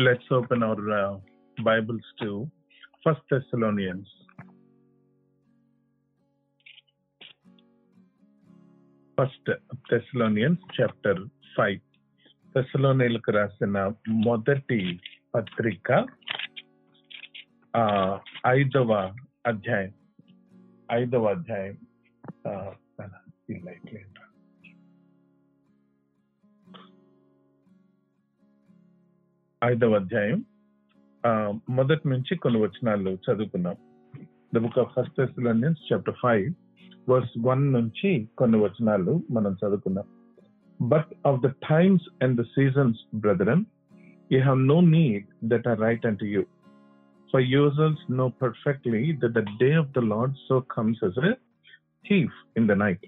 Let's 0.00 0.23
open 0.31 0.63
our 0.63 0.91
uh, 0.91 1.17
Bibles 1.57 2.01
to 2.19 2.49
First 3.03 3.21
Thessalonians. 3.29 4.07
First 9.17 9.49
Thessalonians 9.89 10.61
chapter 10.75 11.19
five 11.55 11.79
థెస్లోనియలకు 12.55 13.31
రాసిన 13.31 13.79
మొదటి 14.07 14.79
పత్రిక 15.33 15.89
ఆ, 17.73 17.83
ఐదవ 18.47 18.91
అధ్యాయం 19.45 19.93
ఐదవ 20.91 21.25
అధ్యాయం 21.27 21.77
ఆ, 22.47 22.51
ఐదవ 29.61 29.95
అధ్యాయం. 29.95 30.39
ఆ, 31.25 31.31
మొదటి 31.69 32.09
నుంచి 32.09 32.37
కొన్ని 32.37 32.61
వచనాలు 32.61 33.17
చదువుకున్నాం 33.25 33.75
the 34.53 34.57
book 34.57 34.79
of 34.79 34.91
first 34.97 35.15
Thessalonians 35.17 35.93
chapter 35.93 36.15
five 36.21 36.45
verse 37.09 37.33
one 37.39 37.73
నుంచి 37.73 38.29
కొన్ని 38.37 38.57
వచనాలు 38.57 39.23
మనం 39.31 39.53
చదువుకున్నాం 39.53 40.07
but 40.81 41.11
of 41.25 41.41
the 41.41 41.47
times 41.69 42.23
and 42.23 42.41
the 42.41 42.43
seasons 42.43 42.97
brethren 43.15 43.63
you 44.31 44.39
have 44.39 44.59
no 44.65 44.81
need 44.81 45.25
that 45.43 45.67
are 45.67 45.79
write 45.79 46.05
and 46.05 46.23
you 46.23 46.43
for 47.33 47.41
users 47.41 48.11
know 48.11 48.29
perfectly 48.41 49.13
that 49.17 49.31
the 49.31 49.43
day 49.59 49.73
of 49.73 49.91
the 49.91 49.97
Lord 49.97 50.35
so 50.49 50.59
comes 50.71 51.03
as 51.03 51.17
a 51.17 51.31
thief 52.05 52.31
in 52.55 52.67
the 52.67 52.75
night. 52.75 53.03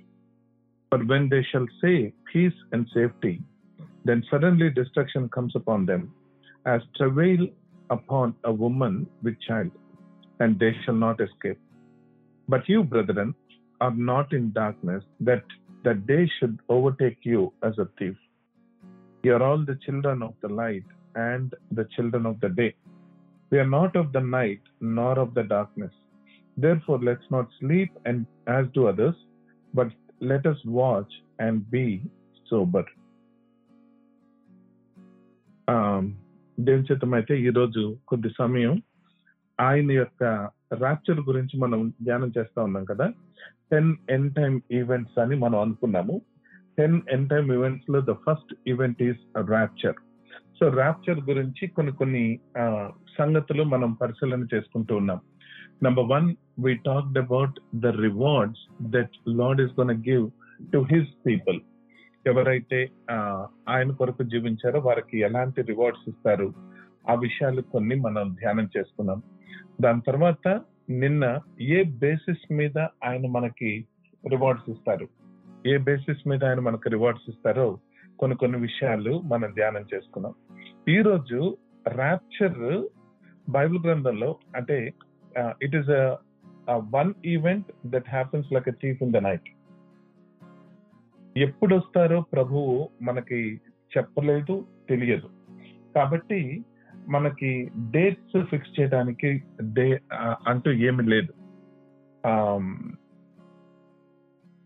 But 0.91 1.05
when 1.05 1.29
they 1.29 1.43
shall 1.43 1.67
say 1.81 2.13
peace 2.25 2.57
and 2.71 2.87
safety, 2.93 3.31
then 4.05 4.23
suddenly 4.31 4.69
destruction 4.71 5.29
comes 5.29 5.55
upon 5.55 5.85
them, 5.85 6.01
as 6.65 6.81
travail 6.97 7.47
upon 7.89 8.35
a 8.43 8.51
woman 8.51 9.07
with 9.21 9.39
child, 9.41 9.71
and 10.39 10.59
they 10.59 10.71
shall 10.83 10.95
not 10.95 11.19
escape. 11.19 11.59
But 12.47 12.67
you, 12.67 12.83
brethren, 12.83 13.35
are 13.81 13.91
not 13.91 14.33
in 14.33 14.51
darkness, 14.53 15.03
that 15.19 15.43
that 15.83 16.07
day 16.07 16.29
should 16.39 16.59
overtake 16.69 17.17
you 17.23 17.51
as 17.63 17.77
a 17.77 17.87
thief. 17.99 18.15
You 19.23 19.33
are 19.35 19.43
all 19.43 19.63
the 19.65 19.77
children 19.85 20.21
of 20.23 20.33
the 20.41 20.49
light 20.49 20.83
and 21.15 21.53
the 21.71 21.87
children 21.95 22.25
of 22.25 22.39
the 22.39 22.49
day. 22.49 22.75
We 23.49 23.59
are 23.59 23.67
not 23.67 23.95
of 23.95 24.11
the 24.13 24.21
night 24.21 24.61
nor 24.81 25.19
of 25.19 25.33
the 25.33 25.43
darkness. 25.43 25.91
Therefore, 26.57 26.99
let's 27.01 27.29
not 27.29 27.47
sleep 27.59 27.91
and 28.05 28.25
as 28.47 28.65
do 28.73 28.87
others, 28.87 29.15
but 29.73 29.87
let 30.19 30.45
us 30.45 30.57
watch 30.65 31.11
and 31.39 31.69
be 31.69 32.01
sober. 32.49 32.85
Um, 35.67 36.17
దేవుని 36.59 36.85
చిత్తమైతే 36.91 37.41
ఈరోజు 37.41 37.97
కొద్ది 38.07 38.29
సమయం 38.29 38.81
ఆయన 39.59 39.91
యొక్క 39.91 40.49
rapture 40.73 41.19
గురించి 41.19 41.59
మనం 41.59 41.93
ధ్యానం 42.03 42.31
చేస్తా 42.37 42.63
ఉన్నాం 42.63 42.85
కదా. 42.85 43.13
టెన్ 43.71 43.95
ఎన్ 44.09 44.33
టైమ్ 44.33 44.59
ఈవెంట్స్ 44.71 45.19
అని 45.19 45.35
మనం 45.35 45.59
అనుకున్నాము. 45.59 46.21
టెన్ 46.77 47.01
ఎన్ 47.11 47.29
టైమ్ 47.29 47.51
ఈవెంట్స్లో 47.51 48.01
the 48.01 48.11
first 48.11 48.55
event 48.67 49.03
is 49.03 49.47
rapture 49.49 49.93
so 50.59 50.67
rapture 50.69 51.19
గురించి 51.19 51.67
కొన్ని 51.67 51.91
కొన్ని 51.91 52.39
సంగతులు 53.17 53.63
మనం 53.63 53.93
పరిశీలన 53.93 54.47
చేసుకుంటూ 54.53 54.95
ఉన్నాం. 54.95 55.19
Number 55.83 56.05
one 56.05 56.35
we 56.59 56.75
talked 56.75 57.17
about 57.17 57.59
the 57.75 57.87
rewards 57.87 58.61
that 58.81 59.09
Lord 59.27 59.61
is 59.61 59.79
gonna 59.79 60.03
give 60.09 60.29
to 60.73 60.85
his 60.91 61.09
people. 61.25 61.59
ఎవరైతే 62.27 62.79
ఆయన 63.69 63.91
కొరకు 63.91 64.23
జీవించారో 64.23 64.79
వారికి 64.79 65.17
ఎలాంటి 65.19 65.61
రివార్డ్స్ 65.61 66.09
ఇస్తారు? 66.09 66.47
ఆ 67.09 67.13
విషయాలు 67.13 67.61
కొన్ని 67.61 67.95
మనం 67.95 68.35
ధ్యానం 68.41 68.67
చేసుకున్నాం. 68.77 69.21
దాని 69.81 70.01
తర్వాత 70.07 70.47
నిన్న 70.89 71.39
ఏ 71.61 71.83
బేసిస్ 71.83 72.45
మీద 72.53 72.77
ఆయన 72.79 73.25
మనకి 73.27 73.71
రివార్డ్స్ 74.29 74.69
ఇస్తారు? 74.69 75.07
ఏ 75.67 75.77
బేసిస్ 75.77 76.27
మీద 76.27 76.41
ఆయన 76.45 76.59
మనకు 76.59 76.89
రివార్డ్స్ 76.89 77.29
ఇస్తారో 77.29 77.67
కొన్ని 78.19 78.37
కొన్ని 78.37 78.57
విషయాలు 78.59 79.13
మనం 79.31 79.49
ధ్యానం 79.55 79.85
చేసుకున్నాం. 79.93 80.33
ఈ 80.89 80.97
రోజు 81.01 81.57
ర్యాప్చర్ 81.87 82.87
బైబిల్ 83.49 83.79
గ్రంథంలో 83.85 84.29
అంటే 84.55 84.77
it 85.63 85.75
is 85.75 85.89
one 86.95 87.13
event 87.25 87.71
that 87.85 88.09
happens 88.09 88.53
like 88.53 88.69
a 88.69 88.75
thief 88.85 89.03
in 89.03 89.13
the 89.13 89.17
night 89.17 89.49
ఎప్పుడు 91.37 91.75
వస్తారో 91.75 92.21
ప్రభువు 92.21 92.89
మనకి 93.01 93.61
చెప్పలేదు 93.97 94.65
తెలియదు. 94.89 95.29
కాబట్టి 95.95 96.65
మనకి 97.07 97.71
డేట్స్ 97.91 98.45
ఫిక్స్ 98.45 98.79
చేయడానికి 98.79 99.43
డే 99.61 99.99
అంటూ 100.47 100.71
ఏమి 100.71 101.03
లేదు. 101.03 101.33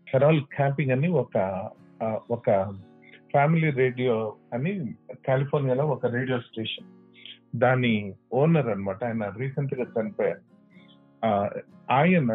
హెరాల్ 0.08 0.42
క్యాంపింగ్ 0.42 0.90
అని 0.90 1.08
ఒక 1.08 1.36
ఒక 2.30 2.50
ఫ్యామిలీ 3.30 3.70
రేడియో 3.70 4.36
అని 4.52 4.94
కాలిఫోర్నియాలో 5.26 5.86
ఒక 5.86 6.06
రేడియో 6.06 6.40
స్టేషన్. 6.40 6.86
దాని 7.56 8.14
ఓనర్ 8.32 8.68
అనమాట 8.68 9.04
ఆయన 9.04 9.34
రీసెంట్గా 9.38 9.86
చనిపోయారు 9.94 10.44
ఆయన 11.90 12.32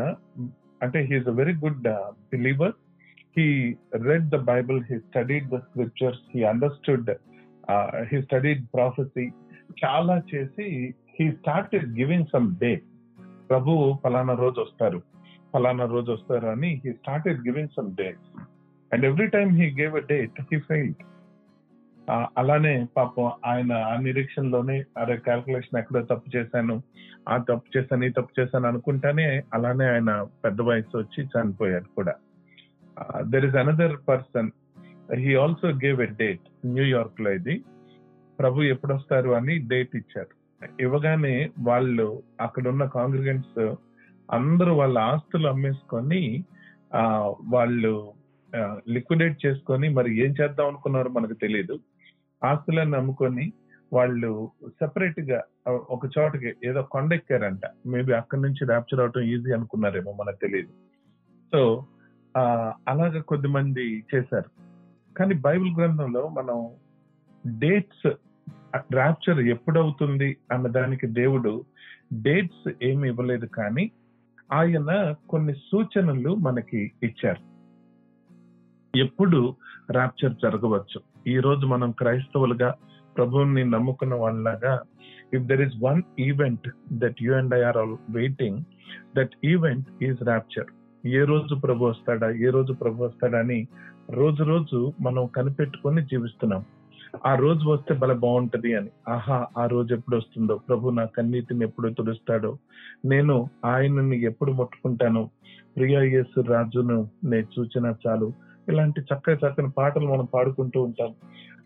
అంటే 0.81 0.99
he is 1.05 1.27
a 1.27 1.31
very 1.31 1.53
good 1.53 1.83
believer. 2.31 2.73
He 3.37 3.75
read 3.93 4.29
the 4.29 4.35
he 4.35 4.65
he 4.83 4.99
the 5.49 5.55
the 5.57 6.13
he 6.33 6.43
understood, 6.45 7.09
uh, 7.67 8.05
he 8.11 8.17
studied 8.21 8.61
prophecy. 8.77 9.33
చాలా 9.85 10.21
చేసి 10.35 10.93
he 11.19 11.31
started 11.31 11.99
giving 11.99 12.25
some 12.33 12.55
day 12.55 12.81
ప్రభు 13.49 13.99
ఫలానా 14.03 14.33
రోజు 14.33 14.61
వస్తారు 14.61 15.01
ఫలానా 15.53 15.85
రోజు 15.85 16.11
వస్తారు 16.11 16.47
అని 16.47 16.81
he 16.85 16.93
started 16.93 17.39
giving 17.39 17.67
some 17.67 17.95
dates 17.95 18.41
and 18.93 19.05
every 19.05 19.27
time 19.27 19.51
he 19.51 19.81
gave 19.81 19.95
a 19.95 19.99
date 19.99 20.41
he 20.41 20.59
failed 20.59 20.95
అలానే 22.37 22.87
పాపం 22.97 23.31
ఆయన 23.45 23.73
ఆ 23.73 23.95
నిరీక్షణలోనే 23.95 24.83
అరే 24.97 25.17
క్యాల్కులేషన్ 25.17 25.79
ఎక్కడో 25.79 26.01
తప్పు 26.01 26.37
చేశాను 26.37 26.83
ఆ 27.29 27.37
తప్పు 27.37 27.77
చేశాను 27.77 28.03
ఈ 28.03 28.09
తప్పు 28.09 28.41
చేశాను 28.41 28.67
అనుకుంటానే 28.67 29.43
అలానే 29.53 29.85
ఆయన 29.85 30.27
పెద్ద 30.45 30.61
వయసు 30.61 30.97
వచ్చి 30.97 31.25
చనిపోయారు 31.25 31.95
కూడా. 31.95 32.13
There 33.31 33.45
is 33.45 33.55
another 33.55 33.95
person 34.09 34.49
he 35.23 35.35
also 35.35 35.67
gave 35.85 36.01
a 36.01 36.09
date 36.21 36.45
న్యూయార్క్లో 36.65 37.31
ఇది. 37.31 37.55
ప్రభు 38.39 38.67
ఎప్పుడు 38.73 38.93
వస్తారు 38.93 39.29
అని 39.29 39.55
డేట్ 39.71 39.93
ఇచ్చారు. 39.95 40.33
ఇవ్వగానే 40.79 41.35
వాళ్ళు 41.59 42.07
అక్కడ 42.41 42.67
ఉన్న 42.67 42.83
కాంగ్రిగెంట్స్ 42.97 43.63
అందరూ 44.29 44.75
వాళ్ళ 44.75 44.97
ఆస్తులు 45.13 45.47
అమ్మేసుకొని 45.47 46.21
ఆ 46.93 47.03
వాళ్ళు 47.53 47.93
లిక్విడేట్ 48.89 49.45
చేసుకొని 49.45 49.87
మరి 49.89 50.09
ఏం 50.25 50.31
చేద్దాం 50.41 50.67
అనుకున్నారో 50.67 51.09
మనకు 51.09 51.33
తెలియదు 51.33 51.75
ఆస్తులను 52.41 52.97
అమ్ముకొని 52.97 53.45
వాళ్ళు 53.93 54.29
సెపరేట్గా 54.69 55.39
ఒక 55.95 56.05
చోటకి 56.15 56.51
ఏదో 56.65 56.81
కొండ 56.93 57.13
ఎక్కారంట. 57.13 57.65
మేబీ 57.85 58.13
అక్కడి 58.13 58.41
నుంచి 58.41 58.65
ర్యాప్చర్ 58.65 59.01
అవటం 59.01 59.25
ఈజీ 59.33 59.51
అనుకున్నారేమో 59.51 60.11
మనకు 60.21 60.39
తెలియదు 60.45 60.71
సో 61.53 61.61
అలాగ 62.87 63.21
కొద్ది 63.21 63.47
మంది 63.47 64.03
చేశారు. 64.15 64.49
కానీ 65.13 65.33
బైబిల్ 65.33 65.75
గ్రంథంలో 65.79 66.29
మనం 66.29 66.69
డేట్స్ 67.59 68.11
ర్యాప్చర్ 68.77 69.39
ఎప్పుడవుతుంది 69.39 70.37
అన్న 70.51 70.67
దానికి 70.67 71.07
దేవుడు 71.07 71.65
డేట్స్ 72.13 72.71
ఏమి 72.83 73.07
ఇవ్వలేదు 73.07 73.45
కానీ 73.45 73.91
ఆయన 74.53 75.15
కొన్ని 75.29 75.53
సూచనలు 75.53 76.35
మనకి 76.35 76.91
ఇచ్చారు. 77.03 77.53
ఎప్పుడు 78.97 79.55
ర్యాప్చర్ 79.91 80.33
జరగవచ్చు. 80.33 81.01
ఈ 81.27 81.39
రోజు 81.39 81.65
మనం 81.65 81.91
క్రైస్తవులుగా 81.91 82.75
ప్రభువుని 83.17 83.63
నమ్ముకున్న 83.65 84.15
వాళ్ళగా 84.15 84.81
if 85.33 85.43
there 85.43 85.61
is 85.61 85.83
one 85.83 86.01
event 86.19 86.69
that 86.93 87.15
you 87.21 87.33
and 87.33 87.53
I 87.53 87.61
are 87.61 87.77
all 87.77 87.97
waiting 88.09 88.63
that 89.17 89.31
event 89.43 90.03
is 90.03 90.23
rapture 90.23 90.65
ఏ 91.05 91.23
రోజు 91.23 91.55
ప్రభు 91.55 91.85
వస్తాడా? 91.85 92.29
ఏ 92.29 92.49
రోజు 92.49 92.73
ప్రభు 92.73 93.03
వస్తాడా 93.03 93.39
అని 93.39 93.67
రోజు 94.09 94.43
రోజు 94.43 94.93
మనం 95.01 95.25
కనిపెట్టుకొని 95.25 96.01
జీవిస్తున్నాం. 96.01 96.65
ఆ 97.25 97.35
రోజు 97.35 97.69
వస్తే 97.69 97.93
బల 97.93 98.13
బాగుంటది 98.13 98.75
అని. 98.75 98.89
ఆహా 99.07 99.47
ఆ 99.57 99.65
రోజు 99.65 99.93
ఎప్పుడు 99.93 100.17
వస్తుందో? 100.17 100.61
ప్రభు 100.69 100.89
నా 100.89 101.05
కన్నీటిని 101.05 101.65
ఎప్పుడు 101.65 101.89
తుడుస్తాడో? 101.89 102.57
నేను 103.05 103.49
ఆయనని 103.65 104.21
ఎప్పుడు 104.21 104.51
ముట్టుకుంటాను? 104.51 105.29
ప్రియా 105.77 106.01
యేసు 106.01 106.41
రాజును 106.41 107.09
నేను 107.23 107.59
చూచినా 107.59 107.95
చాలు. 108.07 108.33
ఇలాంటి 108.69 109.01
చక్కని 109.01 109.35
చక్కని 109.35 109.69
పాటలు 109.69 110.07
మనం 110.07 110.25
పాడుకుంటూ 110.25 110.81
ఉంటాం. 110.81 111.15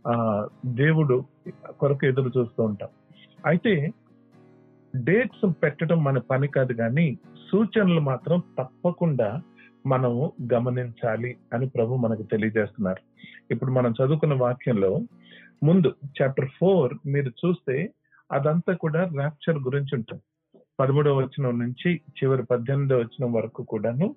ఆ 0.08 0.48
దేవుడు 0.66 1.26
కొరకు 1.80 2.06
ఎదురు 2.06 2.32
చూస్తూ 2.38 2.64
ఉంటాం. 2.64 2.90
అయితే 3.46 3.94
డేట్స్ 4.96 5.54
పెట్టడం 5.64 6.04
మన 6.04 6.18
పని 6.18 6.48
కాదు 6.48 6.74
కానీ 6.74 7.18
సూచనలు 7.52 8.02
మాత్రం 8.02 8.42
తప్పకుండా 8.60 9.42
మనము 9.86 10.34
గమనించాలి 10.54 11.38
అని 11.54 11.70
ప్రభు 11.70 11.96
మనకు 11.96 12.24
తెలియజేస్తున్నారు. 12.24 13.02
ఇప్పుడు 13.52 13.72
మనం 13.72 13.92
చదువుకున్న 13.92 14.34
వాక్యంలో 14.34 15.02
ముందు 15.64 15.96
చాప్టర్ 16.22 16.50
ఫోర్ 16.60 16.94
మీరు 17.06 17.30
చూస్తే 17.30 17.90
అదంతా 18.32 18.74
కూడా 18.74 19.04
ర్యాప్చర్ 19.04 19.58
గురించి 19.58 19.94
ఉంటుంది. 19.94 20.22
పదమూడవ 20.80 21.18
వచనం 21.18 21.60
నుంచి 21.60 21.90
చివరి 21.96 22.44
పద్దెనిమిదవ 22.44 22.98
వచనం 22.98 23.34
వరకు 23.34 23.64
కూడాను 23.64 24.16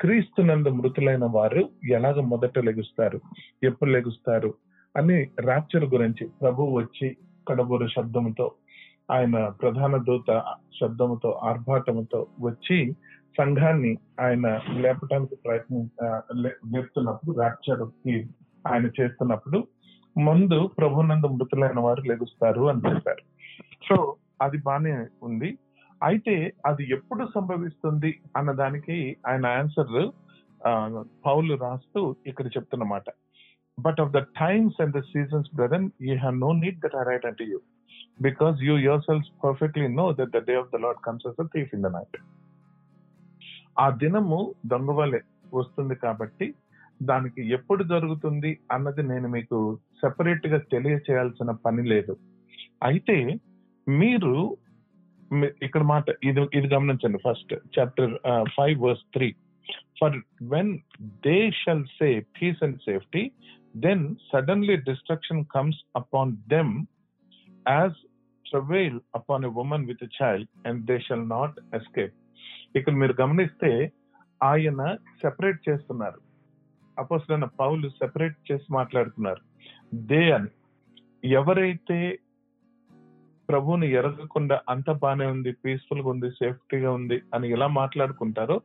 క్రీస్తునందు 0.00 0.68
మృతులైన 0.68 1.24
వారు 1.24 1.68
ఎలాగ 1.90 2.20
మొదట 2.20 2.58
లెగుస్తారు 2.58 3.20
ఎప్పుడు 3.62 3.90
లెగుస్తారు 3.90 4.54
అని 4.96 5.28
ర్యాప్చర్ 5.40 5.84
గురించి 5.84 6.24
ప్రభు 6.42 6.62
వచ్చి 6.62 7.16
కడబూరు 7.48 7.86
శబ్దముతో 7.86 8.52
ఆయన 9.10 9.48
ప్రధాన 9.48 9.96
దూత 9.96 10.30
శబ్దముతో 10.80 11.30
ఆర్భాటముతో 11.42 12.26
వచ్చి 12.40 12.78
సంఘాన్ని 13.38 13.98
ఆయన 14.20 14.46
లేపటానికి 14.72 15.34
ప్రయత్నం 15.34 15.90
లేపుతున్నప్పుడు 16.72 17.38
ర్యాప్చర్కి 17.38 18.28
ఆయన 18.66 18.86
చేస్తున్నప్పుడు 19.00 19.58
ముందు 20.18 20.70
ప్రభునందు 20.78 21.26
మృతులైన 21.26 21.80
వారు 21.80 22.00
లెగుస్తారు 22.00 22.68
అని 22.68 22.82
చెప్పారు. 22.88 23.24
సో 23.88 24.16
అది 24.42 24.58
బానే 24.58 25.06
ఉంది. 25.22 25.58
అయితే 26.02 26.52
అది 26.66 26.92
ఎప్పుడు 26.92 27.24
సంభవిస్తుంది 27.34 28.20
అన్న 28.36 28.52
దానికి 28.52 29.16
ఆయన 29.26 29.46
ఆన్సర్ 29.46 29.96
పౌలు 31.26 31.54
రాస్తూ 31.54 32.16
ఇక్కడ 32.26 32.46
చెప్తున్నమాట. 32.46 33.04
But 33.80 34.00
of 34.00 34.12
the 34.12 34.18
times 34.18 34.80
and 34.82 34.96
the 34.96 35.00
seasons 35.00 35.50
brother 35.54 35.82
you 36.02 36.16
have 36.16 36.36
no 36.40 36.52
need 36.52 36.80
that 36.80 36.96
I 37.00 37.04
write 37.10 37.26
అంటే 37.26 37.44
you 37.44 37.60
because 38.18 38.56
you 38.62 38.74
yourselves 39.00 39.28
perfectly 39.42 39.88
know 39.94 40.12
that 40.12 40.32
the 40.32 40.40
day 40.46 40.54
of 40.56 40.70
the 40.70 40.80
Lord 40.80 41.00
comes 41.00 41.26
as 41.26 41.40
thief 41.52 41.72
in 41.74 41.82
the 41.82 41.90
night 41.94 42.18
ఆ 43.78 43.90
దినము 44.02 44.40
దొంగవలే 44.66 45.20
వస్తుంది 45.52 45.94
కాబట్టి 45.96 46.46
దానికి 47.00 47.40
ఎప్పుడు 47.50 47.82
జరుగుతుంది 47.84 48.58
అన్నది 48.70 49.02
నేను 49.02 49.28
మీకు 49.28 49.58
సెపరేట్గా 50.00 50.58
తెలియచేయాల్సిన 50.72 51.50
పని 51.64 51.82
లేదు. 51.82 52.14
అయితే 52.82 53.16
మీరు 53.86 54.34
ఇక్కడ 55.62 55.82
మాట 55.82 56.06
ఇది 56.22 56.42
ఇది 56.52 56.68
గమనించండి 56.74 57.18
first 57.18 57.52
chapter 57.78 58.12
five 58.56 58.76
verse 58.80 59.04
three 59.12 59.28
for 60.00 60.16
when 60.48 60.72
they 61.22 61.50
shall 61.52 61.84
say 61.98 62.08
peace 62.38 62.62
and 62.62 62.78
safety 62.82 63.22
then 63.76 64.14
suddenly 64.32 64.76
destruction 64.88 65.44
comes 65.46 65.80
upon 65.96 66.34
them 66.48 66.74
as 67.68 67.94
travail 68.50 69.00
upon 69.14 69.44
a 69.44 69.48
woman 69.48 69.86
with 69.86 70.22
child 70.22 70.68
and 70.68 70.86
they 70.86 70.98
shall 70.98 71.28
not 71.28 71.74
escape 71.74 72.14
ఇక్కడ 72.76 72.92
మీరు 72.92 73.14
గమనిస్తే 73.20 73.92
ఆయన 74.42 74.94
separate 74.94 75.68
చేస్తున్నారు. 75.68 76.20
అపోసలైన 76.98 77.44
పౌలు 77.44 77.88
separate 77.88 78.36
చేసి 78.52 78.64
మాట్లాడుతున్నారు. 78.70 79.40
They 79.94 80.32
అని 80.32 80.48
ఎవరైతే 81.28 82.18
ప్రభువుని 83.48 83.90
ఎరగకుండా 83.92 84.62
అంత 84.68 84.90
బానే 84.90 85.26
ఉంది 85.26 85.52
పీస్ఫుల్గా 85.52 86.08
ఉంది 86.08 86.30
సేఫ్టీగా 86.30 86.92
ఉంది 86.92 87.22
అని 87.34 87.50
ఎలా 87.50 87.66
మాట్లాడుకుంటారో 87.66 88.60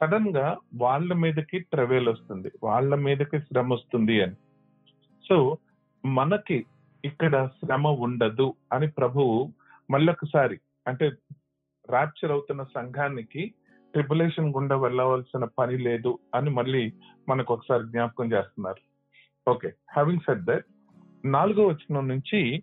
సడన్గా 0.00 0.56
వాళ్ళ 0.74 1.12
మీదకి 1.12 1.58
ట్రవెల్ 1.58 2.08
వస్తుంది 2.08 2.52
వాళ్ళ 2.62 2.94
మీదకి 2.94 3.38
శ్రమ 3.40 3.72
వస్తుంది 3.72 4.22
అని. 4.22 4.34
సో 5.28 5.58
మనకి 6.06 6.66
ఇక్కడ 7.04 7.46
శ్రమ 7.46 7.86
ఉండదు 7.86 8.54
అని 8.72 8.86
ప్రభువు 8.88 9.52
మళ్ళొకసారి 9.90 10.60
అంటే 10.86 11.06
ర్యాప్చర్ 11.90 12.30
అవుతున్న 12.30 12.62
సంఘానికి 12.62 13.54
ట్రిపులేషన్ 13.94 14.54
గుండా 14.54 14.76
వెళ్ళవలసిన 14.76 15.44
పని 15.58 15.78
లేదు 15.78 16.18
అని 16.34 16.50
మళ్ళీ 16.50 16.92
మనకు 17.28 17.54
ఒకసారి 17.54 17.84
జ్ఞాపకం 17.84 18.32
చేస్తున్నారు. 18.32 18.82
ఓకే 19.50 19.68
హ్యావింగ్ 19.92 20.20
సెడ్ 20.20 20.44
దట్ 20.44 20.66
నాలుగో 21.24 21.66
వచనం 21.66 22.08
నుంచి 22.08 22.62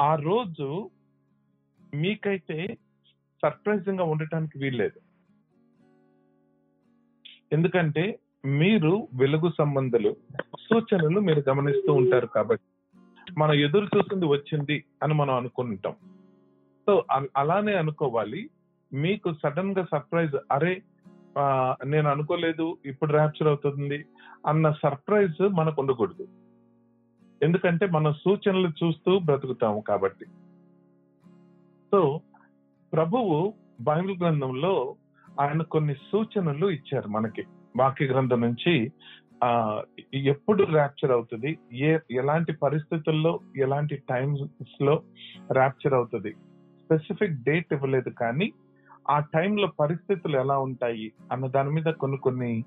ఆ 0.00 0.14
రోజు 0.14 0.90
మీకైతే 1.94 2.78
సర్ప్రైజింగ్గా 3.42 4.04
ఉండటానికి 4.04 4.58
వీల్లేదు. 4.58 4.98
ఎందుకంటే 7.52 8.04
మీరు 8.44 9.08
వెలుగు 9.14 9.48
సంబంధాలు 9.58 10.16
సూచనలు 10.58 11.20
మీరు 11.20 11.42
గమనిస్తూ 11.50 11.92
ఉంటారు 11.92 12.26
కాబట్టి. 12.26 12.71
మనం 13.38 13.52
ఎదురు 13.52 13.84
చూసింది 13.84 14.26
వచ్చింది 14.26 14.84
అని 15.02 15.14
మనం 15.14 15.34
అనుకుంటాం. 15.34 15.92
సో 16.86 17.04
అ- 17.10 17.26
అలానే 17.36 17.74
అనుకోవాలి. 17.74 18.50
మీకు 18.92 19.34
సడన్గా 19.42 19.84
సర్ప్రైజ్ 19.84 20.36
అరే 20.52 20.82
నేను 21.84 22.10
అనుకోలేదు 22.10 22.78
ఇప్పుడు 22.86 23.12
ర్యాప్చర్ 23.12 23.48
అవుతుంది 23.48 24.04
అన్న 24.46 24.70
సర్ప్రైజ్ 24.70 25.42
మనకు 25.42 25.82
ఉండకూడదు. 25.82 26.28
ఎందుకంటే 27.42 27.86
మన 27.86 28.10
సూచనలు 28.10 28.68
చూస్తూ 28.68 29.18
బ్రతుకుతాము 29.18 29.80
కాబట్టి. 29.80 30.26
సో 31.90 32.20
ప్రభువు 32.92 33.54
బైబిల్ 33.80 34.18
గ్రంథంలో 34.18 34.96
ఆయన 35.40 35.62
కొన్ని 35.62 35.94
సూచనలు 35.94 36.70
ఇచ్చారు 36.70 37.08
మనకి. 37.08 37.44
వాక్య 37.78 38.06
గ్రంథం 38.06 38.40
నుంచి 38.40 38.92
ఆ 39.42 39.82
ఎప్పుడు 40.14 40.62
ర్యాప్చర్ 40.62 41.10
అవుతుంది? 41.10 41.58
ఏ 41.72 41.98
ఎలాంటి 42.10 42.52
పరిస్థితుల్లో 42.52 43.40
ఎలాంటి 43.56 43.96
టైమ్స్లో 43.96 45.02
ర్యాప్చర్ 45.52 45.94
అవుతుంది? 45.94 46.32
స్పెసిఫిక్ 46.84 47.42
డేట్ 47.42 47.72
ఇవ్వలేదు 47.72 48.10
కానీ 48.10 48.52
ఆ 49.10 49.18
టైంలో 49.34 49.66
పరిస్థితులు 49.80 50.36
ఎలా 50.38 50.58
ఉంటాయి 50.58 51.12
అన్న 51.32 51.46
దాని 51.46 51.70
మీద 51.70 51.84
కొన్ని 51.84 52.18
కొన్ని 52.18 52.64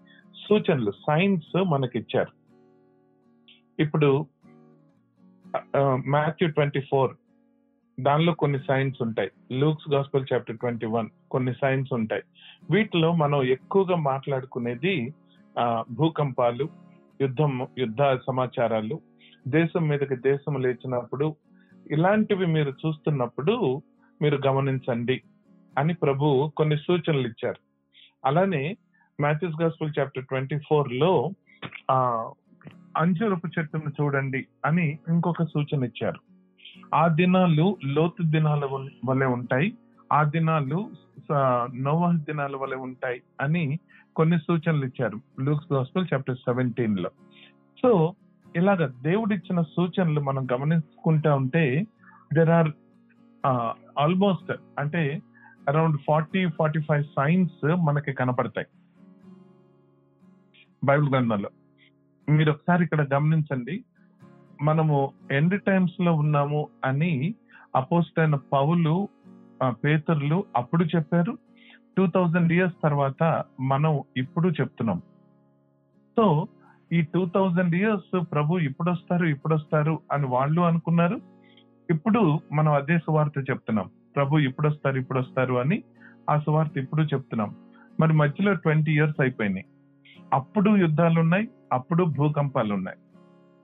సూచనలు 0.47 0.91
సైన్స్ 0.91 1.63
మనకి 1.63 1.99
ఇచ్చారు. 1.99 2.33
ఇప్పుడు 3.79 4.25
మాథ్యూ 6.07 6.47
ట్వంటీ 6.49 6.81
ఫోర్ 6.81 7.13
దానిలో 7.99 8.33
కొన్ని 8.33 8.59
సైన్స్ 8.67 9.01
ఉంటాయి. 9.01 9.31
Luke's 9.59 9.89
gospel 9.89 10.25
chapter 10.33 10.57
twenty 10.57 10.85
one 10.85 11.09
కొన్ని 11.31 11.53
సైన్స్ 11.61 11.93
ఉంటాయి. 11.93 12.23
వీటిలో 12.71 13.13
మనం 13.13 13.43
ఎక్కువగా 13.43 13.95
మాట్లాడుకునేది 13.95 15.13
భూకంపాలు 15.91 16.69
యుద్ధం 17.21 17.67
యుద్ధ 17.77 18.17
సమాచారాలు 18.27 19.01
దేశం 19.47 19.87
మీదకి 19.87 20.15
దేశం 20.15 20.61
లేచినప్పుడు 20.61 21.35
ఇలాంటివి 21.91 22.45
మీరు 22.45 22.69
చూస్తున్నప్పుడు 22.69 23.81
మీరు 24.21 24.39
గమనించండి 24.47 25.21
అని 25.77 25.93
ప్రభు 25.93 26.51
కొన్ని 26.57 26.77
సూచనలు 26.77 27.27
ఇచ్చారు. 27.27 27.61
అలానే 28.25 28.77
మ్యాథ్యూస్ 29.21 29.61
గాస్పుల్ 29.61 29.99
చాప్టర్ 29.99 30.25
ట్వంటీ 30.25 30.59
ఫోర్లో 30.69 31.31
ఆ 31.91 32.29
అంజురపు 32.97 33.47
చెట్టును 33.47 33.91
చూడండి 34.01 34.47
అని 34.65 34.99
ఇంకొక 35.09 35.43
సూచన 35.43 35.83
ఇచ్చారు. 35.83 36.19
ఆ 36.95 37.07
దినాలు 37.07 37.77
లోతు 37.85 38.23
దినాల 38.23 38.65
వలె 39.05 39.25
ఉంటాయి. 39.25 39.73
ఆ 40.13 40.23
దినాలు 40.23 40.89
స- 41.19 41.71
దినాల 42.13 42.55
వలె 42.55 42.75
ఉంటాయి 42.75 43.21
అని 43.41 43.79
కొన్ని 44.15 44.37
సూచనలు 44.37 44.85
ఇచ్చారు. 44.85 45.19
లూక్స్ 45.41 45.73
గాస్పల్ 45.73 46.07
చాప్టర్ 46.13 46.37
సెవెంటీన్లో 46.37 47.09
సో 47.81 48.13
ఇలాగ 48.55 48.85
దేవుడిచ్చిన 48.85 49.61
సూచనలు 49.61 50.21
మనం 50.21 50.47
గమనించుకుంటా 50.53 51.35
ఉంటే 51.35 51.87
దెర్ 52.33 52.49
ఆర్ 52.49 52.71
ఆల్మోస్ట్ 53.99 54.53
అంటే 54.79 55.21
around 55.69 55.99
forty 56.07 56.47
forty 56.49 56.79
five 56.79 57.03
signs 57.03 57.75
మనకి 57.75 58.13
కనపడతాయి. 58.13 58.67
బైబిల్ 60.83 61.09
గ్రంథంలో. 61.09 61.49
మీరు 62.29 62.51
ఒకసారి 62.51 62.83
ఇక్కడ 62.83 63.13
గమనించండి. 63.13 63.83
మనము 64.61 65.13
ఎండ్ 65.31 65.63
టైమ్స్లో 65.63 66.13
ఉన్నాము 66.13 66.67
అని 66.85 67.35
అపోస్ట్ 67.75 68.19
అయిన 68.19 68.35
పౌలు 68.35 69.07
పేతుర్లు 69.63 70.43
అప్పుడు 70.55 70.83
చెప్పారు. 70.83 71.37
టూ 71.97 72.07
థౌజండ్ 72.07 72.53
ఇయర్స్ 72.53 72.75
తర్వాత 72.83 73.43
మనం 73.59 74.03
ఇప్పుడు 74.17 74.49
చెప్తున్నాం. 74.49 75.01
సో 76.17 76.47
ఈ 76.93 77.01
టూ 77.01 77.25
థౌజండ్ 77.25 77.75
ఇయర్స్ 77.75 78.25
ప్రభు 78.31 78.59
ఇప్పుడు 78.59 78.91
వస్తారు 78.91 79.25
ఇప్పుడు 79.25 79.55
వస్తారు 79.55 79.99
అని 80.11 80.25
వాళ్ళు 80.25 80.61
అనుకున్నారు. 80.61 81.21
ఇప్పుడు 81.89 82.39
మనం 82.53 82.73
అదే 82.73 82.97
సువార్త 82.97 83.39
చెప్తున్నాం. 83.39 83.89
ప్రభు 84.15 84.37
ఇప్పుడు 84.37 84.67
వస్తారు 84.67 84.97
ఇప్పుడు 84.97 85.19
వస్తారు 85.19 85.53
అని 85.53 85.83
ఆ 86.29 86.39
సువార్త 86.39 86.77
ఇప్పుడు 86.77 87.01
చెప్తున్నాం. 87.01 87.55
మరి 87.99 88.13
మధ్యలో 88.13 88.53
ట్వంటీ 88.53 88.91
ఇయర్స్ 88.91 89.21
అయిపోయినాయి. 89.21 89.65
అప్పుడు 90.33 90.75
యుద్ధాలు 90.75 91.19
ఉన్నాయి 91.19 91.47
అప్పుడు 91.73 92.03
భూకంపాలు 92.03 92.73
ఉన్నాయి 92.73 92.97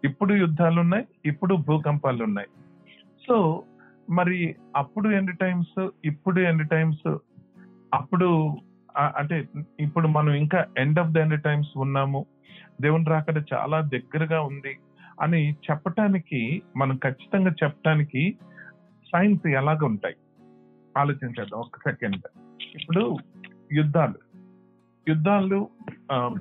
ఇప్పుడు 0.04 0.34
యుద్ధాలు 0.34 0.80
ఉన్నాయి 0.80 1.06
ఇప్పుడు 1.26 1.56
భూకంపాలు 1.56 2.24
ఉన్నాయి 2.24 2.48
సో 3.28 3.64
మరి 4.10 4.56
అప్పుడు 4.76 5.10
ఎండ్ 5.10 5.38
టైమ్స్? 5.38 5.90
ఇప్పుడు 6.06 6.40
ఎండ్ 6.40 6.70
టైమ్స్? 6.70 7.18
అప్పుడు 7.94 8.58
అంటే 8.98 9.48
ఇప్పుడు 9.80 10.08
మనం 10.08 10.34
ఇంకా 10.34 10.66
end 10.78 11.00
of 11.00 11.10
the 11.10 11.18
end 11.18 11.42
times 11.44 11.78
ఉన్నాము. 11.78 12.26
దేవుని 12.82 13.06
రాకడ 13.06 13.44
చాలా 13.54 13.82
దగ్గరగా 13.82 14.42
ఉంది 14.42 14.78
అని 15.22 15.52
చెప్పటానికి 15.52 16.62
మనం 16.78 16.98
ఖచ్చితంగా 16.98 17.52
చెప్పటానికి 17.64 18.38
సైన్స్ 19.12 19.48
ఎలాగ 19.48 19.86
ఉంటాయి? 19.86 20.16
ఆలోచించండి 20.98 21.56
ఒక 21.56 21.78
సెకండ్. 21.78 22.22
ఇప్పుడు 22.76 23.18
యుద్ధాలు. 23.74 24.20
యుద్ధాలు 25.10 25.70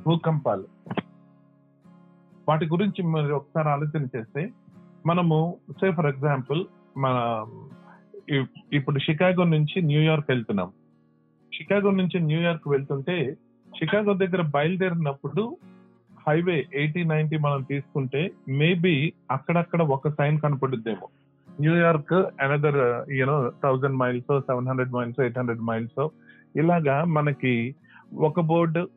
భూకంపాలు. 0.06 0.66
వాటి 2.48 2.66
గురించి 2.66 3.02
మీరు 3.02 3.34
ఒకసారి 3.34 3.68
ఆలోచన 3.68 4.06
చేస్తే 4.16 4.50
మనము 5.06 5.56
సే 5.70 5.92
ఫర్ 5.92 6.06
ఎగ్జాంపుల్ 6.06 6.64
మన 6.96 7.46
ఇప్పుడు 8.72 8.98
షికాగో 8.98 9.44
నుంచి 9.44 9.82
న్యూయార్క్ 9.82 10.26
వెళ్తున్నాం. 10.28 10.72
షికాగో 11.54 11.90
నుంచి 11.90 12.20
న్యూయార్క్ 12.20 12.68
వెళ్తుంటే 12.68 13.36
షికాగో 13.78 14.14
దగ్గర 14.14 14.42
బయలుదేరినప్పుడు 14.54 15.56
హైవే 16.28 16.66
ఎయిటీ 16.74 17.04
నైన్టీ 17.04 17.36
మనం 17.36 17.62
తీసుకుంటే 17.62 18.30
మేబీ 18.48 19.12
అక్కడక్కడ 19.30 19.82
ఒక 19.82 20.08
sign 20.08 20.40
కనపడుద్దేమో. 20.40 21.08
New York 21.60 22.12
another 22.12 23.10
you know 23.10 23.52
thousand 23.62 23.96
miles 23.96 24.40
seven 24.40 24.68
hundred 24.68 24.90
miles 24.90 25.20
eight 25.20 25.38
hundred 25.38 25.60
miles 25.60 26.08
ఇలాగా 26.56 27.04
మనకి 27.04 27.74
ఒక 28.14 28.40
బోర్డు 28.40 28.88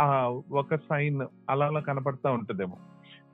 ఆ 0.00 0.06
ఒక 0.52 0.74
సైన్ 0.74 1.22
అలా 1.50 1.66
అలా 1.66 1.80
కనపడతా 1.80 2.30
ఉంటుందేమో. 2.30 2.76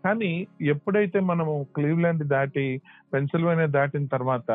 కానీ 0.05 0.47
ఎప్పుడైతే 0.63 1.21
మనము 1.21 1.67
క్లీవ్లాండ్ 1.77 2.25
దాటి 2.25 2.83
పెన్సిల్వేనియా 3.15 3.67
దాటిన 3.67 4.07
తర్వాత 4.07 4.51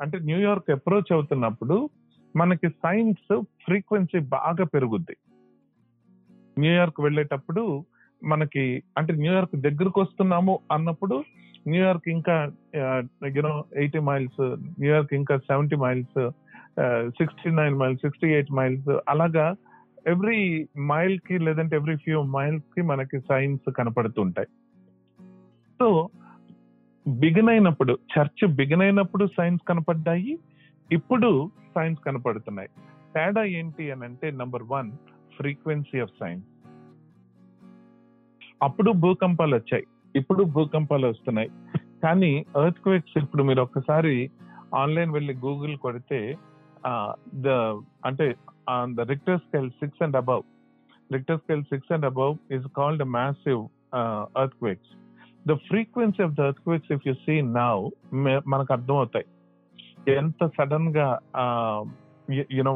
అంటే 0.00 0.18
న్యూయార్క్ 0.18 0.70
అప్రోచ్ 0.70 1.12
అవుతున్నప్పుడు 1.12 1.90
మనకి 2.36 2.68
సైన్స్ 2.68 3.44
ఫ్రీక్వెన్సీ 3.64 4.18
బాగా 4.18 4.64
పెరుగుద్ది. 4.64 5.16
న్యూయార్క్ 6.58 7.00
వెళ్ళేటప్పుడు 7.00 7.84
మనకి 8.24 8.82
అంటే 8.98 9.12
న్యూయార్క్ 9.12 9.56
దగ్గరకు 9.56 10.00
వస్తున్నాము 10.00 10.58
అన్నప్పుడు 10.72 11.24
న్యూయార్క్ 11.68 12.08
ఇంకా 12.08 12.52
you know 13.36 13.64
eighty 13.76 13.98
miles 13.98 14.42
New York 14.80 15.14
ఇంకా 15.14 15.36
seventy 15.36 15.76
miles 15.76 16.18
sixty 17.08 17.50
nine 17.50 17.74
miles 17.74 18.02
sixty 18.02 18.28
eight 18.28 18.52
miles 18.52 19.00
అలాగా 19.08 19.54
ఎవ్రీ 20.06 20.68
మైల్కి 20.80 21.38
లేదంటే 21.38 21.76
ఎవ్రీ 21.76 21.96
ఫ్యూ 21.96 22.22
మైల్స్కి 22.22 22.82
మనకి 22.82 23.20
సైన్స్ 23.20 23.72
కనపడుతుంటాయి 23.72 24.48
సో 25.84 26.08
బిగిన్ 27.06 27.48
అయినప్పుడు 27.48 27.98
చర్చ్ 28.12 28.54
బిగిన్ 28.54 28.82
అయినప్పుడు 28.82 29.24
సైన్స్ 29.26 29.62
కనపడ్డాయి 29.68 30.38
ఇప్పుడు 30.92 31.50
సైన్స్ 31.74 32.04
కనపడుతున్నాయి. 32.04 32.68
తేడా 33.14 33.44
ఏంటి 33.44 33.90
అని 33.90 34.04
అంటే 34.04 34.30
number 34.30 34.62
one 34.62 34.92
frequency 35.36 36.00
of 36.00 36.14
signs 36.20 36.46
అప్పుడు 38.62 38.92
భూకంపాలు 38.92 39.54
వచ్చాయి. 39.56 39.86
ఇప్పుడు 40.16 40.42
భూకంపాలు 40.44 41.06
వస్తున్నాయి. 41.06 41.50
కానీ 42.02 42.32
ఎర్త్ 42.64 42.80
క్వేక్స్ 42.80 43.18
ఇప్పుడు 43.22 43.42
మీరు 43.42 43.62
ఒక్కసారి 43.62 44.30
ఆన్లైన్ 44.74 45.12
వెళ్ళి 45.12 45.34
గూగుల్ 45.34 45.76
కొడితే 45.76 46.36
ద 47.34 47.48
అంటే 48.06 48.34
the 48.94 49.00
Richter 49.00 49.38
scale 49.38 49.70
six 49.70 50.02
and 50.02 50.16
above 50.16 50.44
Richter 51.12 51.38
scale 51.38 51.64
six 51.64 51.92
and 51.92 52.04
above 52.04 52.36
is 52.52 52.66
called 52.76 53.04
massive 53.04 53.62
earthquakes 54.54 54.92
the 55.48 55.54
frequency 55.68 56.22
of 56.22 56.34
the 56.38 56.48
earth 56.50 56.92
if 56.96 57.06
you 57.08 57.14
see 57.26 57.34
now 57.58 57.76
మనకు 58.52 58.72
అర్థమవుతాయి. 58.76 59.26
ఎంత 60.16 60.46
సడన్గా 60.56 61.06
యునో 62.58 62.72